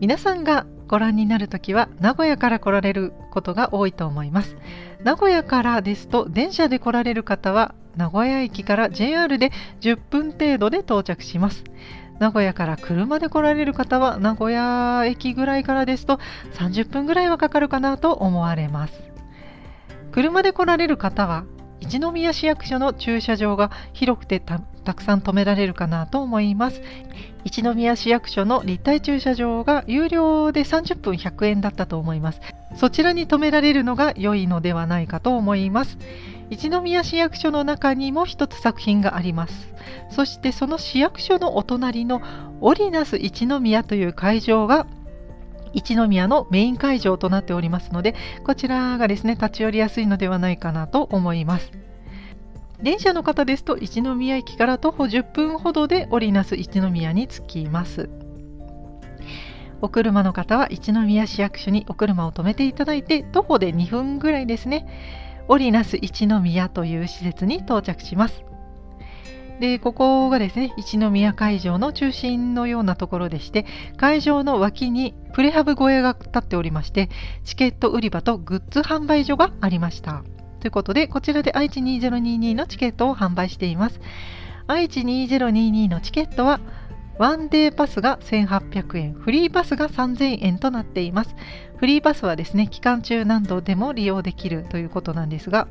[0.00, 4.56] 皆さんがご覧になるときは名古屋から来られることが多いと思います。
[5.04, 11.64] 名古屋からですと電車で来られる方は名古屋駅から JR で10分程度で到着します。
[12.18, 16.18] 名古屋から車で来られる方は名古屋駅ぐらいからですと
[16.54, 19.02] 30分ぐらいはかかるかなと思われます。
[20.12, 21.44] 車で来られる方は
[21.78, 24.60] 一宮市役所の駐車場が広くてた
[24.94, 26.80] くさん止められるかなと思います。
[27.44, 32.40] 一宮市役所の立体駐車場が有料で30分100円だったと思います。
[32.76, 35.98] そちらに止められるのが良いのではないかと思います。
[36.50, 39.72] 一宮市役所の中にも一つ作品があります。
[40.10, 42.20] そしてその市役所のお隣の
[42.60, 44.86] オリナス一宮という会場が
[45.72, 51.70] 一宮のメイン会場となっておりますのでこちらがですね立ち寄りやすいのではないかなと思います。
[52.82, 58.08] 電車の方ですと一宮駅から徒歩10分ほどでオリナス一宮に着きます。
[59.82, 64.86] お車の方は一宮市役所にお車を止めていただいて徒歩で2分ぐらいですね。
[65.48, 68.44] オリナス一宮という施設に到着します。
[69.60, 73.66] でここがですね一宮会場の中心のようなところでして
[73.98, 77.10] 会場の脇にプレハブ小屋が立っておりまして
[77.44, 80.24] チケット売り場とグッズ販売所がありました。
[80.60, 84.00] ということでこちらで愛知2022のチケットを販売しています
[84.66, 86.60] 愛知2022のチケットは
[87.20, 91.36] ワンデーパスが1800円、フリーパスが3000円となっています。
[91.76, 95.68] フリーパスはですね、期間中何度でも利用できるということなんですが、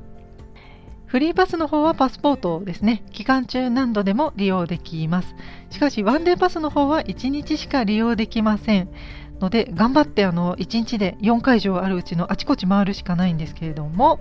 [1.07, 5.33] フリーパスの方はパスポートですね、期間中何度でも利用できます。
[5.71, 8.89] しかし、ワンデーパスの方は1日しか利用できません。
[9.39, 14.19] ので、頑張ってあの1日で4会場あるうちのあちこち回るしかないんですけれども、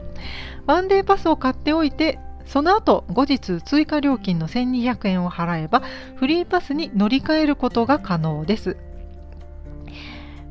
[0.67, 5.83] ワンデーパスを買っておいて、その後後日追加料金の1200円を払えば
[6.17, 8.79] フリーパスに乗り換えることが可能です。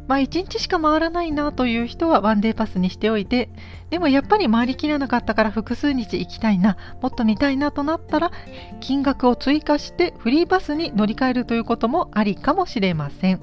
[0.08, 3.50] まあ、1日しか回らないなという人はワンデーパスにしておいて
[3.90, 8.32] でもやっぱり回りきらなかったから複数日行きたいなもっと見たいなとなったら
[8.80, 13.42] 金額を追加してフリーパスに乗り換えるということもありかもしれません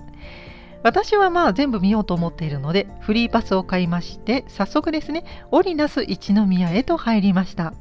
[0.85, 7.73] 私はまあ全部見ようと思っているのでフリーパスを買いまして早速ですねオリナス一宮へと入りました。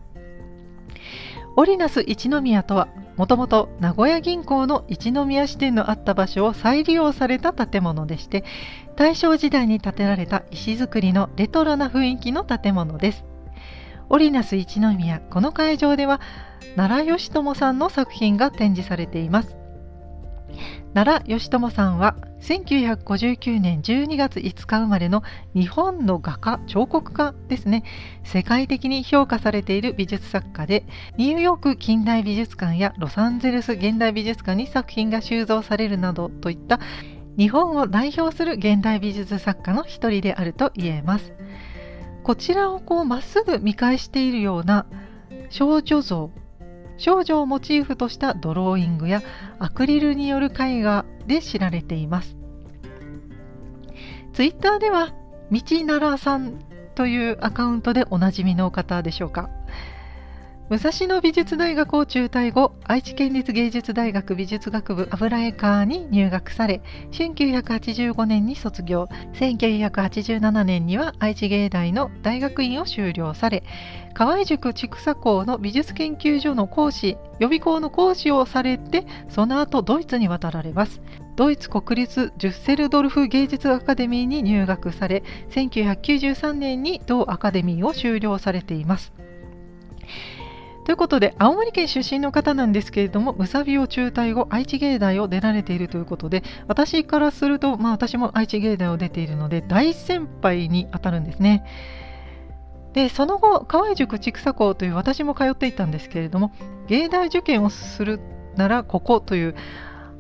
[1.56, 8.44] オリナス一宮とはもともと名古屋銀行の一宮支店のあった場所を再利用された建物でして
[8.96, 13.26] 大正時代に建てられた石造りのレトロな雰囲気の建物です。
[14.10, 16.22] オリナス一宮この会場では
[16.76, 19.58] 奈良義朝さんの作品が展示されています。
[20.94, 25.24] 奈良義朝さんは1959年12月5日生まれの
[25.56, 27.84] 日本の画家彫刻家ですね。
[28.24, 30.86] 世界的に評価されている美術作家で
[31.18, 36.80] ニューヨーク近代美術館やロサンゼルス現代美術館に作品が収蔵されるなどといった
[37.38, 41.34] 日本を代表する現代美術作家の一人であると言えます。
[42.24, 44.86] こちらをこうまっすぐ見返しているような
[45.50, 46.32] 少女像
[47.04, 49.22] 少女をモチーフとしたドローイングや
[49.60, 52.38] アクリルによる絵画で知られています。
[54.32, 55.14] ツイッターでは
[55.52, 56.60] 道奈良さん
[56.96, 59.50] というアカウントでおなじみの方でしょうか。
[60.74, 66.82] 武蔵野美術大学を中退後愛知県立芸術大学美術学部油絵科に入学され
[67.12, 73.64] 1985年に卒業1987年には愛知芸大の大学院を修了され
[74.16, 81.02] 河合塾千種校の美術研究所の講師予備校の講師をされてその後ドイツに渡られます。
[81.36, 89.14] ドイツ国立ジュッセルドルフ芸術アカデミーに入学され1993年に同アカデミーを修了されています。
[90.86, 101.64] ということで、青森県出身の方なんですけれども、むさびを中退後、愛知芸大を出られているということで、私からすると、まあ私も愛知芸大を出ているので、大先輩に当たるんですね。
[102.94, 106.52] で、その後、河合塾筑佐校という私も通っていたんですけれども、
[106.88, 108.20] 芸大受験をする
[108.58, 109.56] ならここという、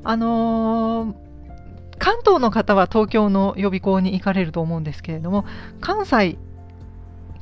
[0.04, 1.16] あのー、
[2.00, 5.46] 関東の方は東京の予備校に行かれると思うんですけれども、
[5.82, 6.38] 関西、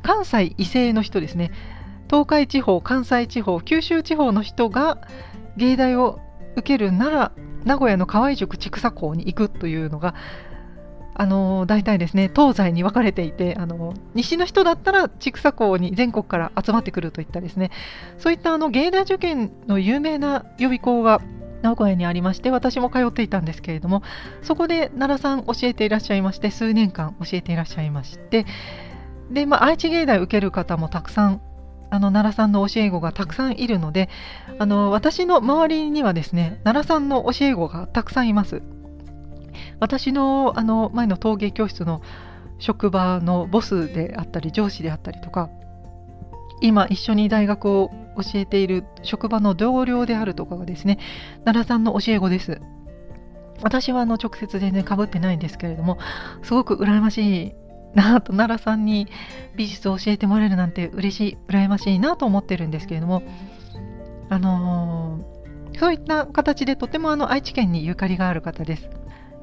[0.01, 1.51] 関西異性の人ですね、
[2.11, 4.97] 東海地方関西地方九州地方の人が
[5.55, 6.19] 芸大を
[6.57, 7.31] 受けるなら
[7.63, 10.13] 名古屋の河合塾千種校に行くというのが
[11.13, 17.71] あの大体ですね東西に分かれていてあの西の人だったら千種校に全国から集まってくるといったですね
[18.17, 21.21] そういったあの芸大受験の有名な予備校が
[21.61, 24.03] 名古屋にありまして私も通っていたんですけれども
[24.41, 28.45] そこで奈良さん教えていらっしゃいまして数年間教えていらっしゃいまして
[29.29, 31.41] で、まあ、愛知芸大受ける方もたくさん
[31.91, 34.09] あの奈良さんの教え子がたくさんいるので
[34.57, 38.63] あの私の周りにはですね奈良さんの教え子がたくさんいます。
[39.79, 42.01] 私のあの前の陶芸教室の
[42.59, 45.49] 職場のボスであったり上司であったりとか
[46.61, 50.99] 今一緒に大学を教えている職場の同僚であるとかがですね
[51.43, 52.61] 奈良さんの教え子です。
[53.63, 55.99] 私はあの直接全然かぶってないんですけれども
[56.41, 57.55] すごく羨ましい
[57.93, 59.07] なと奈良さんに
[59.55, 63.23] 美術を教えてもらえるなんて嬉しい羨ましいなと思ってるんですけれども
[64.29, 68.89] あのー、そういった形でとてもあの愛知県にゆかりがある方です。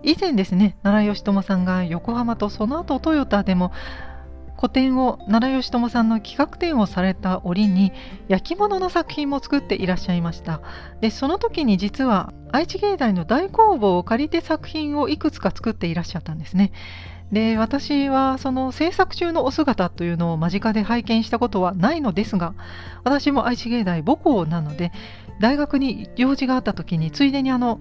[0.03, 3.73] 以前ですね奈良義朝さんが横浜とその後トヨタでも
[4.57, 7.93] 個展を奈良義朝さんの企画展をされた折に
[8.27, 10.61] 焼き物の作品も作っていらっしゃいました。
[11.01, 16.73] でその時に実は愛知芸大の大工房を借りて作品をいくつか作っていらっしゃったんですね。
[17.33, 22.55] で私はその制作中のお姿というのを間近で拝見したことはないのですが
[23.05, 24.93] 私も愛知芸大母校なので
[25.41, 27.81] 大学に用事があった時についでにあの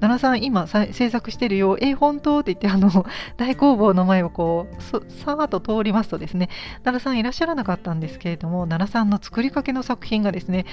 [0.00, 3.06] 奈良さん今制作してるよえ本当って言ってあの
[3.36, 6.48] 大工房の前をこうさーっと通りますとですね
[6.84, 10.66] 奈良さんいらっしゃらなかったんですけれども奈良さんの作りかけの作品がですね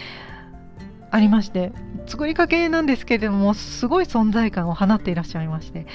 [1.12, 1.72] ありまして
[2.08, 5.88] 作りかけなんですけれどもすごい存在感を放っていらっしゃいまして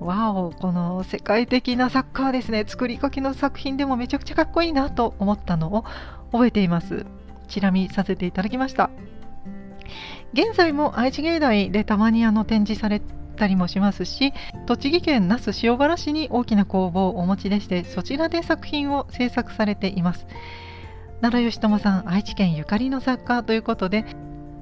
[0.00, 2.64] わおこの世界的なサッカーですね。
[2.66, 5.84] 作りかけの作品でもめちゃくちゃかっこいいなと思ったのを
[6.32, 7.04] 覚えています。
[7.48, 8.90] チラ見させていただきました。
[10.32, 13.02] 現在も愛知芸大でたまにあの展示され
[13.36, 14.32] たりもしますし
[14.66, 20.26] 栃木県那須塩原市に大きな工房をお持ちでしてそちらで作品を制作されています。
[21.20, 24.06] 奈良義朝さん愛知県ゆかりの作家ということで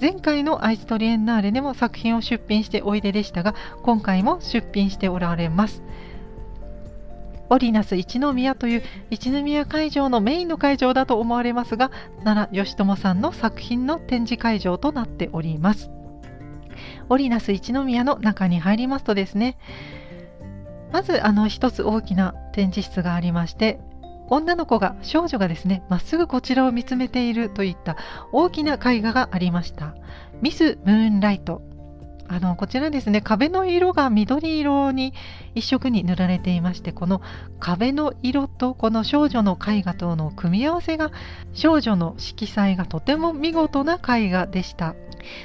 [0.01, 5.83] 前回の愛知トリエンナーレでも作品を出品しておいででしたが今回も出品しておられます。
[7.51, 11.91] オリナス一宮という一宮会場のメインの会場だと思われますが
[12.23, 15.91] 奈良義朝さんの作品の展示会場となっております。
[17.09, 19.57] オリナス一宮の中に入りますとですね
[20.93, 23.81] まずあの一つ大きな展示室がありまして
[24.29, 27.97] 女の子が少女がですねまっすぐこちらを見つめているといった
[28.33, 29.95] 大きな絵画がありました。
[30.41, 31.63] ミス・ムーンライト
[32.31, 35.15] あのこちらですね壁の色が緑色に
[35.55, 37.23] 一色に塗られていましてこの
[37.59, 41.11] 壁の色とこの少女の絵画との組み合わせが
[41.55, 44.95] 少女の色彩がとても見事な絵画でした。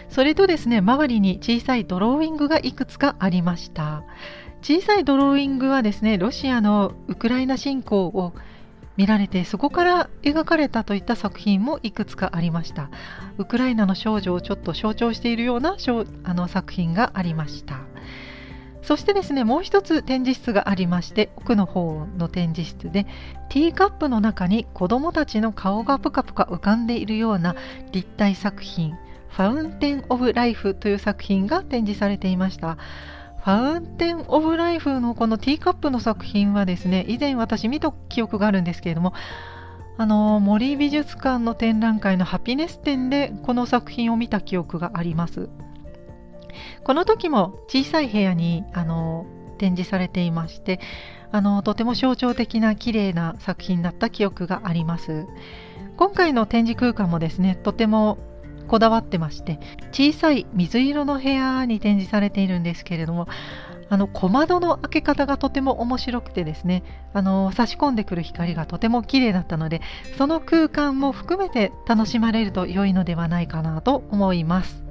[0.10, 4.04] それとですね周りに小さいドローイングがいくつかありました。
[4.62, 8.34] 小さいドローイングはですねロシアのウクライナ侵攻を
[8.98, 12.90] 見られてそこから描かれたといった作品もいくつかありました。
[13.38, 15.78] ウクライナの少女をちょっと象徴しているような
[16.24, 17.80] あの作品がありました。
[18.84, 23.06] そしてですねもう一つ展示室がありまして奥の方の展示室で
[23.50, 27.56] ティーカップの中に子どもたちの顔がぷかぷか浮かんでいるような
[27.94, 28.98] 立体作品
[29.30, 32.78] ファウンテン・オブ・ライフという作品が展示されていました。
[33.44, 39.14] ファウンテン・オブ・ライフのこのティーカップの作品はですね以前私見た記憶があるんですけれども
[39.98, 45.50] あの森美術館の展覧会のハピネス展でこの作品を見た記憶があります。
[46.84, 49.26] この時も小さい部屋にあの
[49.58, 50.80] 展示されていまして
[51.32, 55.28] あのとても象徴的な綺麗な作品だった記憶があります。
[55.98, 58.18] 今回の展示空間もですねとても
[58.74, 59.60] こだわってまして
[59.92, 63.28] 小さい水色の部屋に展示されているんですけれども
[63.88, 66.82] あの小窓の開け方がとても面白くてですね
[67.14, 69.82] あの差し込んでくる光がとても綺麗だったので
[70.18, 74.83] その空間も含めて楽しまれると良いのではないかなと思います。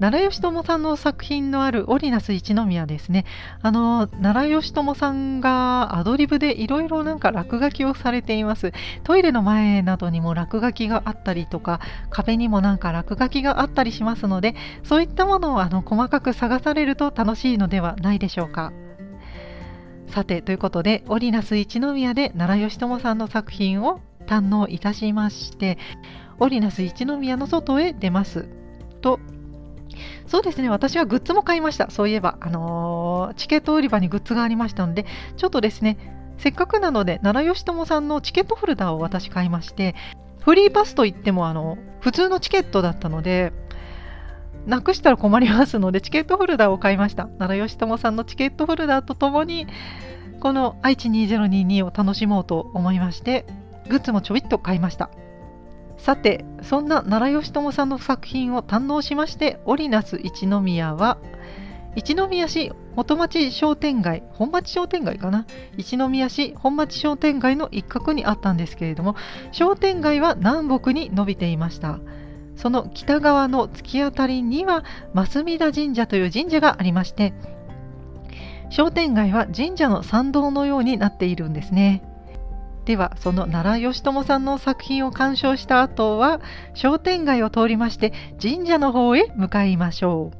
[0.00, 3.26] 奈良義朝さんの作品のあるオリナス一宮ですね。
[3.60, 8.72] あの奈良義朝さんがアドリブでいろいろなんか落書きをされています。
[9.04, 18.72] トイレの前などにも落書きがあったりとか壁にもなんか落書きがあったりしますのでそういったものをあの細かく探されると楽しいのではないでしょうか。
[20.08, 25.76] さてということでオリナス一宮で奈良義朝さんの作品を堪能いたしまして
[26.38, 28.48] オリナス一宮の外へ出ます。
[29.02, 29.20] と
[30.26, 31.90] そうですね、私はグッズも買いました。
[31.90, 35.04] そういえば、あのー、チケット売り場にグッズがありましたので、
[35.36, 35.98] ちょっとですね、
[36.38, 39.94] せっかくなので、奈良義朝さんのチケットホルダーを私買いまして、
[40.40, 43.52] フリーパスといっても、あの、普通のチケットだったので、
[44.66, 47.24] なくしたら困りますので、チケットホルダーを買いました。
[47.24, 49.66] 奈良義朝さんのチケットホルダーとともに、
[50.40, 53.44] この愛知2022を楽しもうと思いまして、
[53.88, 55.10] グッズもちょびっと買いました。
[56.02, 61.18] さてそんな奈良義朝さんの作品を堪能しましてオリナス一宮は
[61.94, 65.44] 一宮市元町商店街本町商店街かな？
[65.76, 69.14] 一宮市本町商店街の一角にあったんですけれども
[69.52, 71.98] 商店街は南北に伸びていました。
[72.56, 74.84] その北側の突き当たりには
[75.14, 77.32] 増田神社という神社がありまして
[78.68, 82.02] 商店街は神社の参道のようになっているんですね。
[82.90, 86.40] ではその奈良義朝さんの作品を鑑賞した後は
[86.74, 88.12] 商店街を通りまして
[88.42, 90.36] 神社の方へ向かいましょう。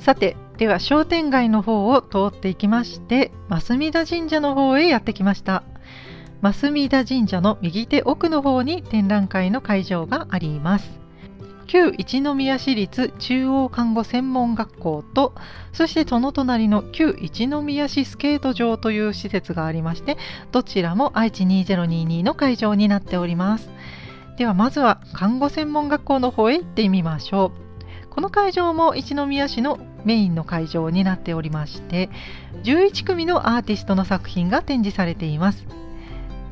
[0.00, 5.64] さてでは商店街の方を通っていきまして増田神社の方へやってきました。
[6.42, 11.07] 増田神社の右手奥の方に展覧会の会場があります。
[11.68, 15.34] 旧一宮市立中央看護専門学校と
[15.72, 20.16] そしてその隣の旧一宮市スケート場という施設がありまして
[20.50, 23.70] どちらも愛知2022の会場になっております。
[24.38, 27.68] ではまずは看護専門学校の方へ行ってみましょう。
[28.10, 32.08] この会場も一宮市のメインの会場になっておりまして
[32.64, 35.66] 11組のアーティストの作品が展示されています。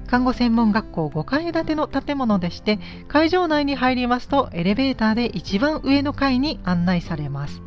[0.07, 2.79] 看護専門学校5階建ての建物でして
[3.09, 7.63] 会場内に入りますとエレベーターで一番上の階に案内されます。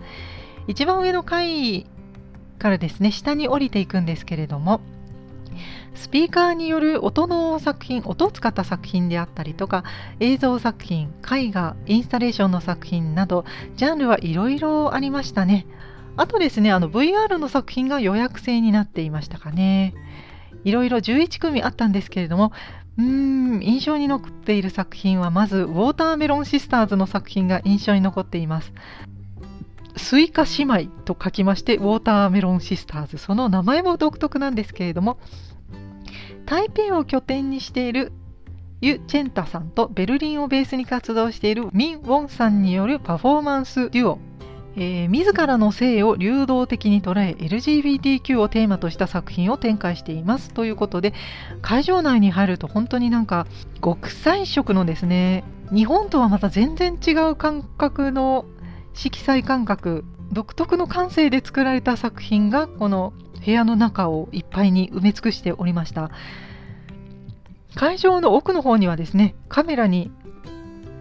[0.67, 1.87] 一番上の階
[2.59, 4.81] からですね下に降りていくんですけれども
[5.95, 9.83] スピーカーによる音の作品音を使った作品であったりとか
[10.19, 15.65] 映像作品絵画インスタレーションの作品などジャンルはいろいろありましたね。
[16.15, 19.93] あとですねあの VR の作品が予約制になっていましたかね。
[20.63, 22.51] いろいろ11組あったんですけれども
[22.97, 28.73] うーん印象に残っている作品はまずウォーターメロンシスターズの作品が印象に残っています。
[29.95, 33.17] スイカ姉妹と書きましてウォーターメロンシスターズ。
[33.17, 35.17] その名前も独特なんですけれども
[36.45, 38.11] 台北を拠点にしている
[38.81, 44.28] ユ・チェンタさんとベルリンをベースに活動しているミン・ウォンさんによるパフォーマンスデュオ。
[44.81, 51.13] えー、自らの性を流動的に捉え LGBTQ をテーマとした作品を展開していますということで
[51.61, 53.45] 会場内に入ると本当になんか
[53.83, 58.45] 極彩色のですね日本とはまた全然違う感覚の
[58.93, 63.11] 色彩感覚独特の感性で作られた作品がこの
[63.45, 66.11] 部屋の中をいっぱいに埋め尽くしておりました。
[67.75, 70.11] 会場の奥の方にはですねカメラに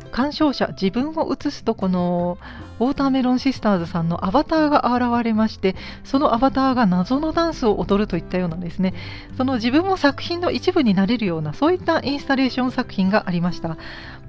[0.08, 2.38] 鑑賞者自分を映すとこの
[2.80, 8.94] ウォーターメロンシスターズさんのアバターが現れましてそのアバターが謎のダンスを踊るといったようなですね。
[9.36, 13.76] その自分も作品の一部になれるようなそういったインスタレーション作品がありました。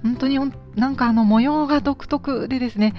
[0.03, 0.39] 本当に
[0.75, 2.95] なんかあの模様が独特でですね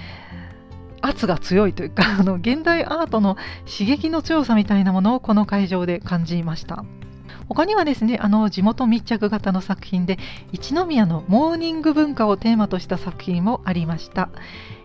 [1.00, 6.84] 圧が強いというかあの現代アートの刺激の強さみたいなものをこの会場で感じました。
[7.50, 10.18] 他にはですねあの地元密着型の作品で
[10.52, 14.30] 一宮のモーニング文化をテーマとした作品もありました。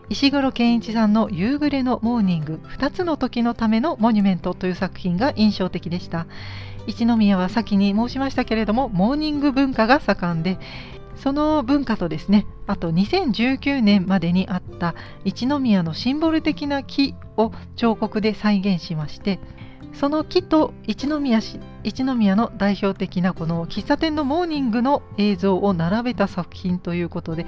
[0.10, 6.26] 石黒健一さんの夕暮れのモーニング2つの時のためのモニュメントという作品が印象的でした。
[6.88, 10.58] 一宮は先に申しましたけれどもモーニング文化が盛んで
[11.16, 19.40] その文化とですねあと2019年までにあった一宮のシンボル的な木を彫刻で再現しまして
[19.94, 27.46] その木と一宮市一宮の代表的なこの喫茶店のモーニングの映像を並べた作品ということで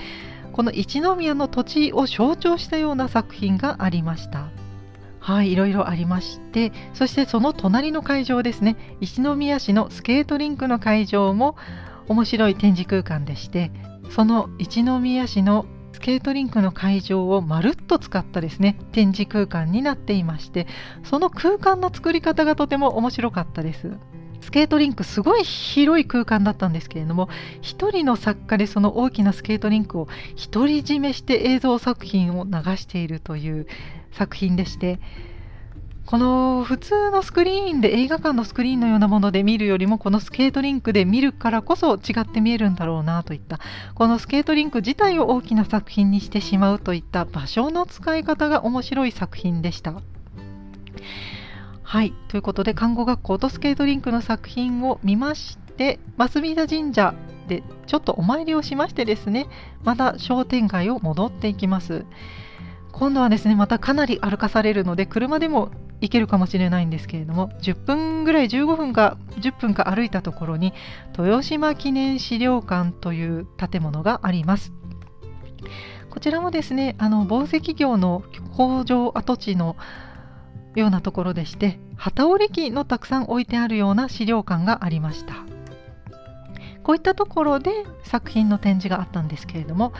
[0.54, 4.50] この一宮の土地を象徴したような作品がありました。
[5.20, 11.58] はい、いろいろありましてそしてその隣の会場ですね一宮市のスケートリンクの会場も
[12.08, 13.72] 面白い展示空間でして
[14.10, 20.66] その一宮市のスケートリンクの会場をまるっと使ったですね展示空間になっていまして
[21.04, 23.98] その空間の作り方がとても面白かったです
[24.42, 27.30] スケートリンクすごい広い空間だったんですけれども
[27.62, 30.08] 一人の作家でその大きなスケートリンクを
[30.52, 33.68] 独り占めして映像作品を流しているという
[34.12, 35.00] 作品でして
[36.08, 43.60] この普通のスクリーンで映画館のスクリーンのようなもので見るよりもこのスケートリンクで見るからこそ違って見えるんだろうなといった
[43.94, 49.96] このスケートリンク自体を大きな作品にしてしまうといった場所の使い方が面白い作品でした。
[51.88, 57.14] はいということで看護学校とスケートリンクの作品を見まして増田神社
[57.48, 59.48] でちょっとお参りをしましてですね
[59.86, 62.06] また商店街を戻っていきます。
[62.92, 65.72] 今度はですねまたかなり歩かされるので車でも
[66.02, 70.74] 行けるかもしれないんですけれども10分ぐらい15分か10分か歩いたところに
[71.18, 74.74] 豊島記念資料館という建物があります
[76.10, 78.24] こちらもですねあの紡績業の
[78.58, 79.76] 工場跡地の
[80.80, 85.34] ようなところでして機織り機のたくさん置いてあるような資料館がありました
[86.84, 87.72] こういったところで
[88.04, 89.94] 作品の展示があったんですけれども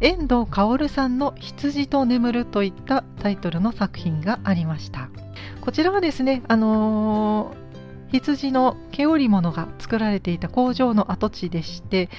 [0.00, 5.08] 遠藤薫さんの「羊と眠る」といったタイトルの作品がありました
[5.60, 12.10] こちらはですねあのー、羊の毛織物が作られていた工場の跡地でして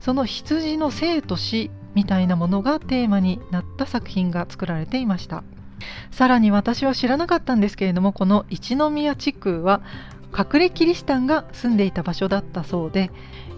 [0.00, 5.44] その羊の生と死みたいなものがテーマになった作品が作られていました
[6.10, 9.82] さらに私は知らなかったんですけれどもこの一宮地区は
[10.36, 13.10] 隠れキリシタンが住んでいた場所だったそうで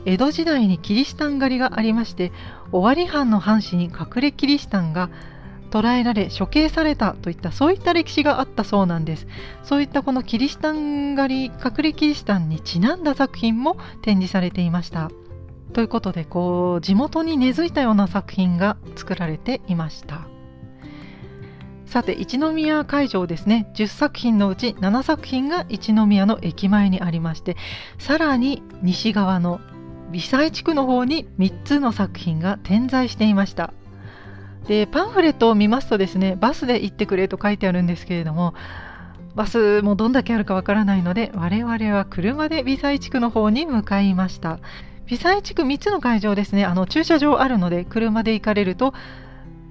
[0.06, 2.32] 江戸時代にキリシタン狩りがありまして
[2.72, 5.10] 尾張藩の藩士に隠れキリシタンが
[5.70, 9.26] 捕らえられ処刑されたといったそういった歴史があったそうなんです。
[9.62, 15.10] そういったこのキリシタン狩り隠れキリシタンにちなんだ作品も展示されていました。
[15.72, 20.26] ということでこう地元に根付いたような作品が作られていました。
[21.90, 23.68] さて一宮会場ですね。
[23.74, 27.56] 10作品のうち7作品が一宮の駅前にありまして
[27.98, 29.60] さらに西側の
[30.12, 33.74] 微細地区の方に3つの作品が点在していました。
[34.68, 38.54] でパンフレットを見ますとですねバスで行ってくれと書いてあるんですけれども
[39.34, 44.60] バスもどんだけあるかわからないので我々は車で微細地区の方に向かいました。
[45.06, 46.64] 微細地区3つの会場ですね。
[46.64, 48.94] あの駐車場あるので車で行かれると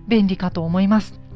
[0.10, 1.29] 便利かと思います。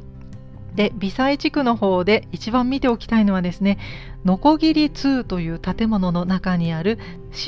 [0.76, 3.78] で微細地区の方で一番見ておきたいのはですね
[4.26, 6.98] のこぎり2という建物の中にある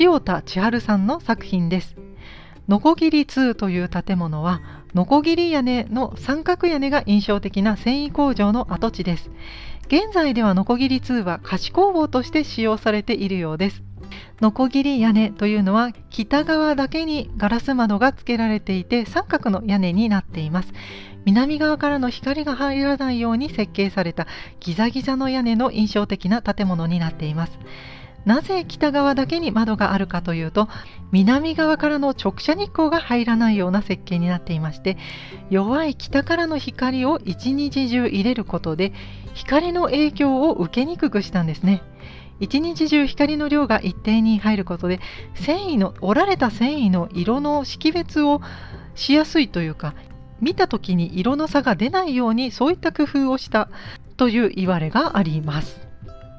[0.00, 1.96] 塩田千春さんの作品です。
[2.68, 4.60] のこぎり2という建物は
[4.94, 9.30] のこぎり屋根の三角屋根が印象的な繊維工場の跡地です。
[9.86, 13.82] 現在ではのこぎり2は菓子工房として使用されているようです。
[14.40, 20.72] のこぎり屋根というのは北側だけにガラス窓が付けられていて三角の屋根になっています。
[21.26, 24.28] 南側からの光が入らないように設計された
[24.60, 27.58] ギザギザの屋根の印象的な建物になっています。
[28.24, 30.68] なぜ北側だけに窓があるかというと
[31.12, 34.98] 南側からの直射日光が入らないような設計になっていまして
[35.48, 38.92] 弱い北からの光を一日中入れることで
[39.34, 41.82] 光の影響を受けにくくしたんですね。
[42.38, 45.00] 一日中光の量が一定に入ることで
[45.34, 48.42] 繊維の折られた繊維の色の識別を
[48.94, 49.94] しやすいというか
[50.40, 53.68] 見た時に色の差が出ないようにそういった工夫をした
[54.16, 55.86] という言われがあります。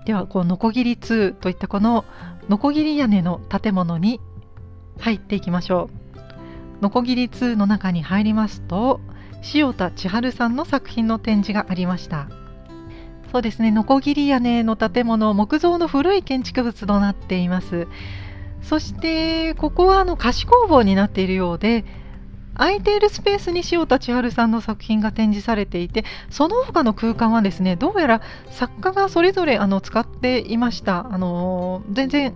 [0.05, 2.05] ではこうノコギリ2といったこの
[2.49, 4.21] ノコギリ屋根の建物に
[4.99, 6.81] 入っていきましょう。
[6.81, 9.01] ノコギリ2の中に入りますと
[9.53, 12.29] 塩田千春さんの作品の展示がありました。
[13.31, 13.71] そうですね。
[13.71, 17.87] ノコギリ屋根の建物木造の古い建築物となっています。
[18.61, 21.85] そしてここはあの菓子工房になっているようで
[22.57, 31.07] 空いているスペースに塩田千春さんの作品が展示されていてその他の空間はですねどうやら作家がそれぞれあの使っていました。
[31.11, 32.35] あの全然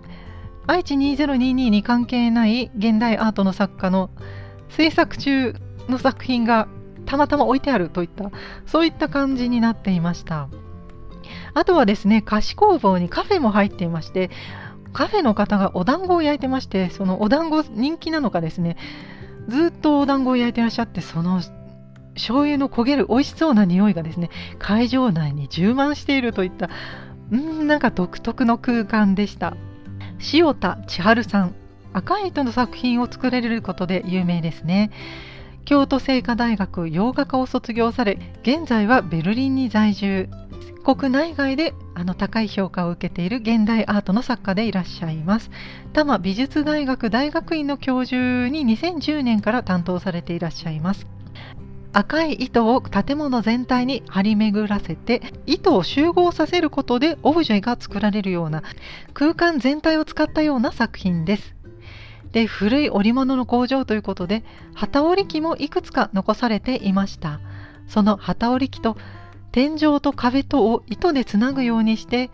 [0.66, 4.10] 愛知2022に関係ない現代アートの作家の
[4.68, 5.56] 制作中
[5.88, 6.68] の作品が
[7.04, 8.30] たまたま置いてあるといった
[8.64, 10.48] そういった感じになっていました。
[11.54, 14.30] あとはですね菓子工房にカフェも入っていまして
[14.92, 18.76] カフェの方がお団子を焼いてましてそのお団子人気なのかですね
[19.48, 21.40] ずっとお団子を焼いてらっしゃってその
[22.14, 26.68] 醤油の焦げる美味しそうな匂いがですね会場内に充満しているといった
[27.30, 29.56] うんなんか独特の空間でした。
[30.32, 31.54] 塩田千春さん
[31.94, 34.90] 赤い糸の作品を作れることで有名ですね。
[35.64, 40.28] 京都精華大学洋画科を卒業され現在はベルリンに在住。
[40.84, 45.50] 国内外であの高い評価を受けている現代アートの作家でいらっしゃいます。
[45.92, 51.06] 多摩美術大学大学院の教授に2010年から担当されていらっしゃいます。
[51.92, 58.62] 赤い糸を建物全体に張り巡らせて糸を集合させることでオブジェが作られるような
[59.12, 61.54] 空間全体を使ったような作品です。
[62.32, 64.42] で古い織物の工場ということで
[64.74, 67.40] 機織り機もいくつか残されていました。
[67.86, 68.96] その機織り機と
[69.52, 72.30] 天井と壁とを糸でつなぐようにして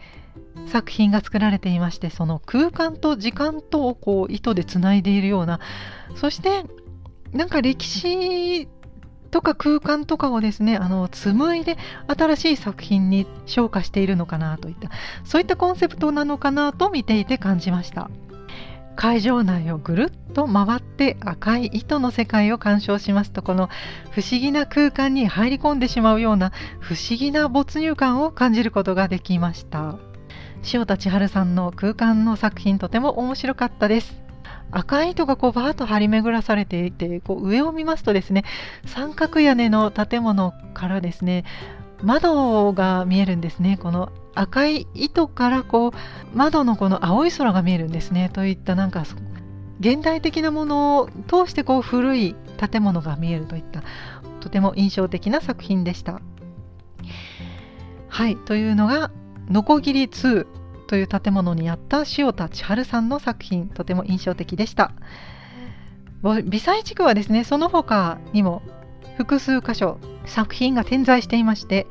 [0.66, 5.60] 作品が作られていましてその空間と時間とをこう糸でつないでいるような
[6.14, 6.64] そして
[7.32, 8.68] なんか歴史
[9.30, 14.90] とか空間とかをですねあの紡いで新しい作品に昇華しているのかなといった
[15.24, 18.10] そういったコンセプトなのかなと見ていて感じました。
[18.98, 23.68] 会場内をぐるっと回って赤い糸の世界を鑑賞しますとこの
[24.10, 30.00] 不思議な空間に入り込んでしまうような不思議な没入感を感じることができました。
[30.74, 34.20] 塩田千春さんの空間の作品とても面白かったです。
[34.72, 38.44] 赤い糸がこうバーッと張り巡らされていてこう上を見ますとですね
[38.84, 41.44] 三角屋根の建物からですね
[42.02, 43.78] 窓が見えるんですね。
[43.80, 45.92] この赤い糸からこう
[46.36, 49.04] 窓のこの青い空が見えるんですねといったなんか
[49.80, 52.36] 現代的なものを通してこう古い
[52.70, 53.82] 建物が見えるといった
[54.40, 56.20] とても印象的な作品でした。
[58.08, 59.10] はいというのが
[59.50, 60.46] 「のこぎり2」
[60.86, 64.92] という建物にあった塩田千春さんの作品とても印象的でした。
[66.44, 68.62] 微細地区はですねその他にも
[69.16, 71.86] 複数箇所作品が点在していまして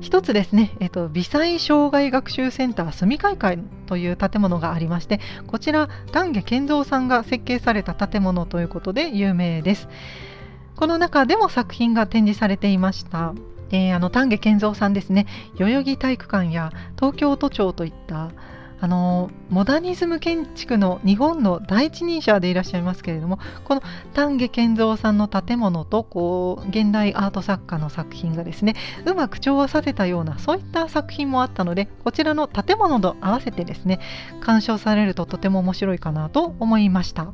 [0.00, 9.88] 一つですね、えっと、微細障害学習センター住会会という建物がありましてこちら丹下健三さんが設計された建物ということで有名です。
[10.76, 13.34] この中でも作品が展示されていました。
[13.70, 15.26] えー、あの丹下健三さんですね。
[15.56, 18.30] 代々木体育館や東京都庁といった
[18.84, 23.82] あのモダニズム建築の日本の第一人者でいらっしゃいますけれどもこの
[24.12, 28.76] 丹下健三さんの建物とこう現代アート作家の作品がですね
[29.06, 34.00] うまく調和させたようなそういった作品もあったのでこちらの建物と合わせてですね
[34.42, 37.32] 鑑賞されるととても面白いかなと思いました。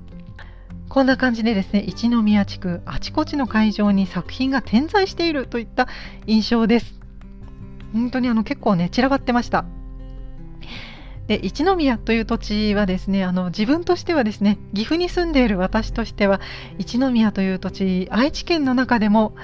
[0.88, 5.86] こんな感じでですね一宮地区あちこちの会場に作品が点在しているといった
[6.26, 7.00] 印象です
[7.92, 9.64] 本当にあの結構ね散らばってました
[11.30, 16.40] で一宮という土地はですねあの自分としてはですね岐阜に住んでいる私としては
[16.76, 19.36] 一宮という土地愛知県の中でも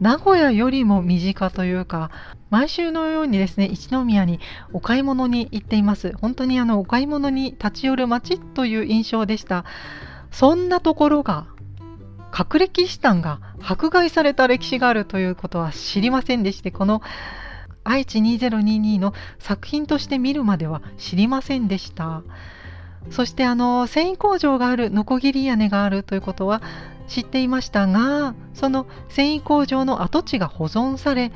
[0.00, 2.10] 名古屋よりも身近というか
[2.50, 4.38] 毎週のようにですね一宮に
[4.74, 6.14] お買い物に行っています。
[6.20, 9.64] 本当にあのお買い物に立ち寄る街という印象でした。
[10.30, 11.46] そんなところが
[12.38, 17.00] 隠れキシタンが迫害された歴史があるということは知りませんでしてこの
[17.84, 22.22] 愛知2022の作品として見るまでは知りませんでした。
[23.10, 26.60] そしてあの繊維工場があるノコギリ屋根があるということは
[27.08, 31.32] 知っていましたがその繊維工場の跡地が保存され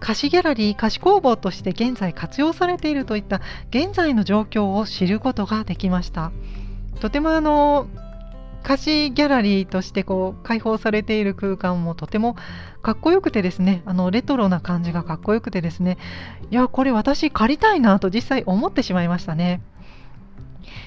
[0.00, 3.40] 貸しギャラリー貸し工房として現在活用されているといった
[3.70, 6.32] 現在の状況を知ることができました。
[7.00, 7.86] とてもあの
[8.62, 12.36] 貸しギャラリーとしてこう開放されている空間もとても
[12.82, 15.98] かっこよくてですねあのレトロな感じがかっこよくてですね
[16.50, 19.60] いやこれ私借りたいなと実際思ってしまいましたね。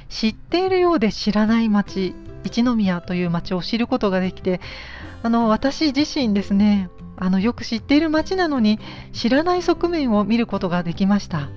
[0.09, 2.13] 知っているようで知らない町
[2.43, 4.61] 一宮という町を知ることができて
[5.23, 8.80] あの私自身ですねあのよく知っている町なのに
[9.13, 11.49] 知らない側面を見ることができました。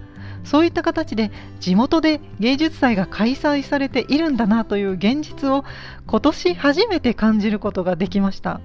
[0.48, 1.30] そういった形で
[1.60, 5.62] 地元で芸術祭が開催されているんだなという現実を
[6.06, 8.62] 今年初めて感じることができました。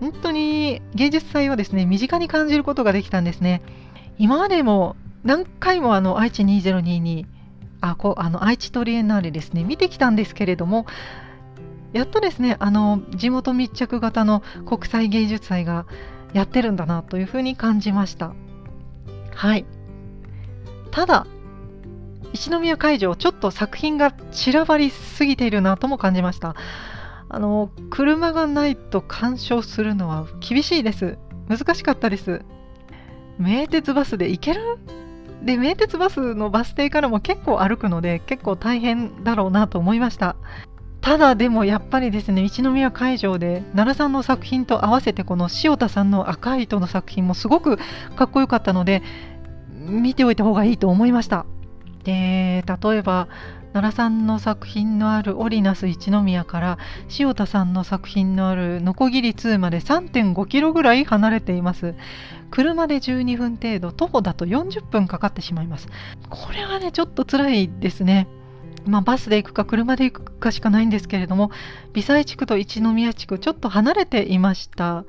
[0.00, 3.60] 本当に芸術祭をですね身近に感じることができたんですね。
[4.18, 7.26] 今までも何回もあの愛知2022
[7.82, 10.86] あこあの愛知トリエンナーレですね見てきたんですけれども
[11.92, 15.84] やっとですねあの地元密着型の国際芸術祭が
[16.32, 18.32] やってるんだなというふうに感じました。
[19.34, 19.66] はい。
[20.96, 21.26] ただ
[22.32, 26.56] 一宮会場ちょっと作品が散らばりすぎているなとも感じました。
[27.28, 31.18] あの車がないと鑑賞するのは厳しいです。
[31.48, 32.40] 難しかったです。
[33.38, 34.78] 名鉄バスで行ける？
[35.42, 40.34] で名鉄バスのバス停からも結構歩くので結構大変だろうなと思いました。
[41.02, 47.76] ただでもやっぱりですね一宮会場で奈良さんの作品と合わせてこの塩田さんの赤い糸の作品もすごく
[48.16, 49.02] かっこよかったので
[49.86, 51.46] 見ておいた方がいいと思いました。
[52.04, 53.28] で例えば
[53.72, 56.78] 奈良さんの作品のあるオリナス一宮から
[57.18, 61.94] 塩田さんの作品のあるノコギリ2まで3.5キロぐらい離れています。
[62.50, 65.88] 車で12分程度徒歩だと40分かかってしまいます。
[66.30, 68.28] これはねちょっと辛いですね。
[68.86, 71.50] まあ、バスで行くか車で行くかしかないんですけれども
[71.92, 75.04] 微細地区と一宮地区ちょっと離れていました。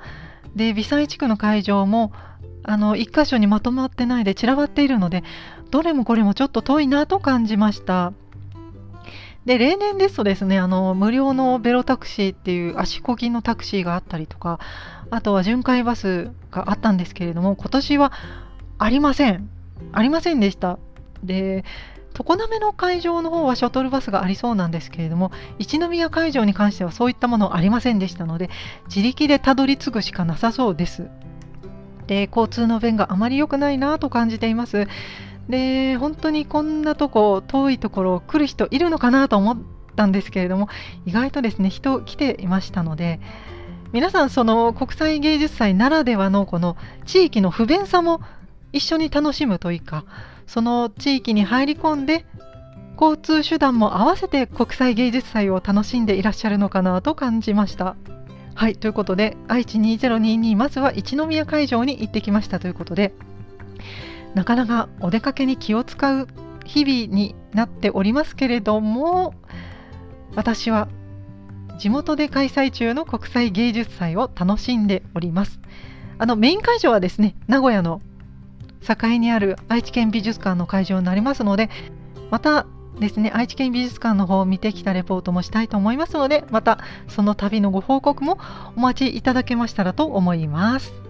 [0.56, 2.12] で微細地区の会場も
[2.68, 5.24] あの1箇所にまとまってないで散らばっているので
[5.70, 8.12] どれもこれもちょっと遠いなと感じました。
[9.46, 14.60] で例年ですとですねあの無料のベロタクシーっていう足こぎのタクシーがあったりとか
[15.08, 18.12] あとは巡回バスがあったんですけれども今年は
[18.76, 19.48] ありません。
[19.92, 20.78] ありませんでした。
[21.24, 21.64] で
[22.12, 28.50] 常滑の会場の方はシャトルバスがありそうなんですけれども一宮会場に関してはそういったものありませんでしたので
[28.88, 31.08] 自力でたどり着くしかなさそうです。
[32.08, 34.88] で交通の便があまり良くないなと感じています
[35.48, 39.58] で本当にこんなとこ遠いところ来る人いるのかなと思っ
[39.94, 40.68] たんですけれども
[41.06, 43.20] 意外とですね人来ていましたので
[43.92, 48.20] 皆さんその国際芸術祭ならではのこの地域の不便さも
[48.72, 50.04] 一緒に楽しむというか
[50.46, 52.26] その地域に入り込んで
[53.00, 57.94] 交通手段も合わせて国際芸術祭を楽しんでいらっしゃるのかなと感じました。
[58.58, 63.14] はいということで愛知2022まずは一宮会場に行ってきましたということで
[64.34, 66.26] なかなかお出かけに気を使う
[66.64, 69.32] 日々になっておりますけれども
[70.34, 70.88] 私は
[71.78, 75.60] 地元で開催中の国際芸術祭を楽しんでおります。
[76.18, 78.00] あのメイン会場はですね名古屋の
[78.80, 81.70] 境にある愛知県美術館の会場になりますので
[82.32, 82.66] また
[83.00, 86.78] ですね愛知県美術館の方を見てきたレポートもしたいと思いますのでまた
[87.08, 88.38] その旅のご報告も
[88.76, 91.07] お待ちいただけましたらと思います。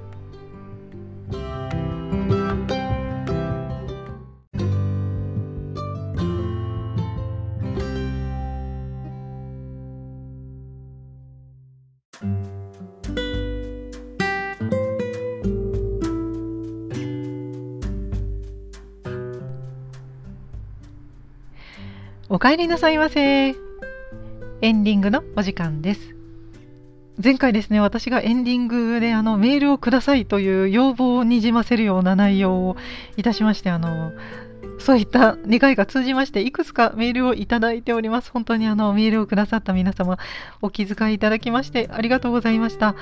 [22.31, 23.49] お帰りなさいませ。
[23.49, 23.55] エ
[24.61, 26.15] ンディングのお時間です。
[27.17, 32.77] 前回ですね、私がエンディングであのメールをくださいという要望をにじませるような内容を
[33.17, 34.13] いたしまして、あの
[34.79, 38.31] そういった願いが通じまして、いくつかメールをいただいております。
[38.31, 40.19] 本当にあのメールをくださった皆様、
[40.61, 42.95] お気遣いいただきましてありがとうございました。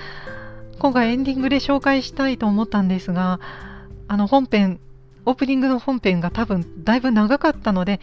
[0.79, 3.41] 今回エンディングで紹介したいと思ったんですが、
[4.07, 4.79] あの本編、
[5.25, 7.99] オープニングの本編が多分だいぶ長かったので、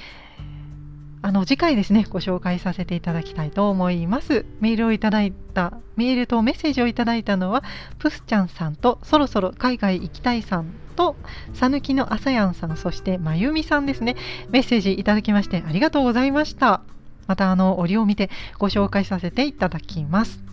[1.26, 4.45] あの次回ですねご紹介させていただきたいと思います。
[4.59, 7.63] メールをいただいたメールとメッセージをいただいたのは
[7.97, 11.15] プスちゃんさんとそろそろ海外行きたいさんと
[11.53, 14.17] さぬきのあさやんさんそしてまゆみさんですね。
[14.49, 16.82] メッセージいただきましてありがとうございました。
[17.26, 20.43] またあの折を見てご紹介させていただきます。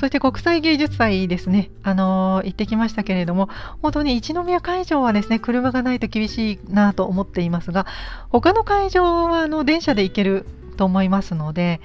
[0.00, 3.50] そして国際芸術祭ですね、あのー、行ってきましたけれども、
[3.82, 7.84] 本当に一宮会場はですね、車がないと厳しいなと思っていますが、
[8.30, 10.46] 他の会場はあの電車で行ける
[10.78, 11.82] と思いますので、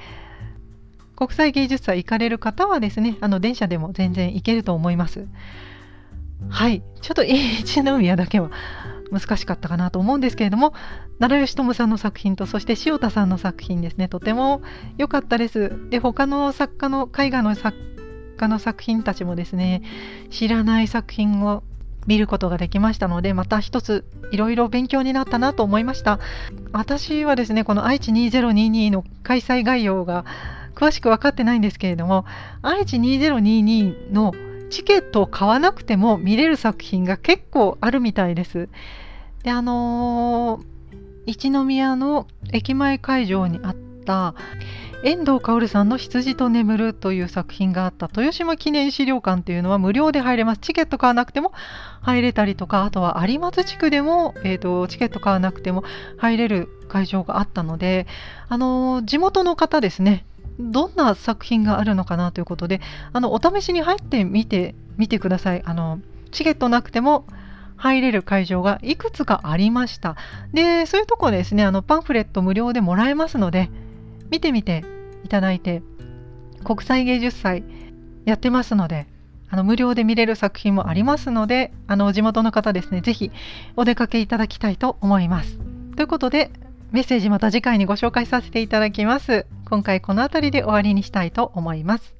[1.17, 5.27] 国際芸術祭行かれる方はですね、あの電車でも全然行けると思います。
[6.47, 8.49] はい、ちょっと一宮だけは
[9.11, 10.73] 難しかったかなと思うんですけれども
[11.19, 14.07] 奈良義朝さんの作品とそして塩田さんの作品ですね。
[14.07, 14.61] とても
[14.97, 15.89] 良かったです。
[15.89, 17.94] で他の作家の絵画の作
[18.35, 19.81] 家の作品たちもですね
[20.29, 21.63] 知らない作品を
[22.07, 26.19] 見ることができましたのでまた一ついろいろ勉強になったなと思いました。
[26.71, 30.25] 私はですねこの愛知2022の開催概要が
[30.75, 32.25] 詳しく分かってないんですけれども
[32.61, 34.33] 愛知2022の
[34.69, 38.69] チケットを買わなくても見れる作品が結構あるみたいです。
[39.43, 40.63] であのー、
[41.27, 43.75] 一宮の駅前会場にあっ
[44.05, 44.35] た
[45.03, 50.61] 遠藤薫さんの羊と眠るという作品があった豊島記念資料館というのは無料で入れます。
[50.61, 51.51] チケット買わなくても
[52.01, 55.83] 入れたりとか、あとは有松地区でも、えーと、チケット買わなくても
[56.17, 58.07] 入れる会場があったので、
[58.47, 60.25] あの地元の方ですね、
[60.59, 62.81] どんな作品があるのかなということで、
[63.13, 65.61] あのお試しに入ってみてみてください。
[65.65, 65.99] あの
[66.31, 67.25] チケットなくても
[67.77, 70.15] 入れる会場がいくつかありました。
[70.53, 73.69] で、そういうとこですね、あのパンフレット無料でもらえますので、
[74.29, 74.83] 見てみて
[75.23, 75.81] いただいて
[76.63, 77.63] 国際芸術祭
[78.25, 79.07] やってますので
[79.49, 83.31] あの無料で見れる作品もありますのであの地元の方ですね是非
[83.75, 85.59] お出かけいただきたいと思います。
[85.95, 86.51] ということで
[86.91, 89.45] メッセージまた次回にご紹介させていただきます。
[89.65, 92.15] 今回この辺りで終わりにしたいと思います。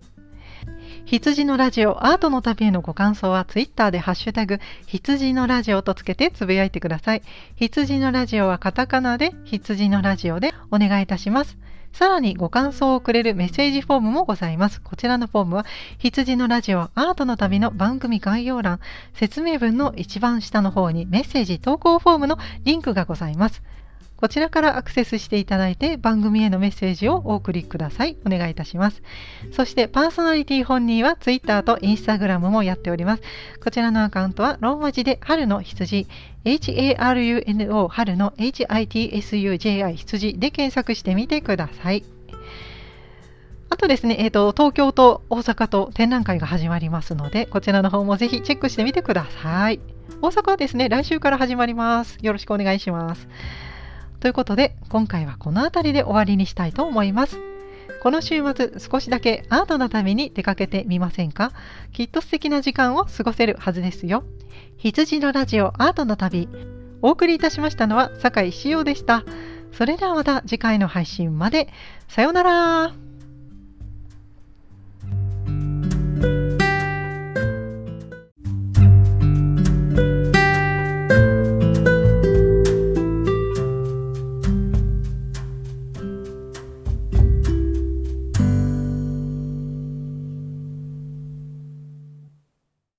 [1.05, 7.21] 羊のラジオアートの旅へのご感想はツイッターでハッシュタグ羊のラジオとつけてつぶやいてください。
[7.55, 11.57] 羊のラジオはカタカナで羊のラジオでお願いいたします。
[11.95, 14.81] さらにご感想をくれるメッセージフォームもございます。
[14.81, 15.65] こちらのフォームは、
[15.97, 18.81] 羊のラジオアートの旅の番組概要欄、
[19.13, 23.63] 説明文の一番下の方にメッセージ投稿フォームのリンクがございます。
[24.17, 28.17] こちらからアクセスしていただいて番組へのメッセージをお送りください。
[28.25, 29.01] お願いいたします。
[29.53, 33.23] そしてパーソナリティ本人は Twitter と Instagram もやっております。
[33.63, 36.07] こちらのアカウントはローマ字で春の羊、
[36.45, 42.05] HARUNO 春の HITSUJI 羊で検索してみてください。
[43.69, 49.79] あとですね、えーと、東京と大阪と展覧会が始まりますので、こちらの方もぜひチェックしてみてください。
[50.21, 52.17] 大阪はですね、来週から始まります。
[52.21, 53.27] よろしくお願いします。
[54.19, 57.54] ということで今回はこの辺りで終わりにしたいと思います。
[58.05, 61.53] この週末少しだけアートの旅に出かけてみませんか？
[61.91, 64.23] きっと素敵な時間を過ごせるはずですよ。
[64.77, 66.47] 羊のラジオアートの旅
[67.01, 69.23] お送りいたしましたのは坂井しおでした。
[69.71, 71.67] それではまた次回の配信まで。
[72.07, 72.93] さようなら。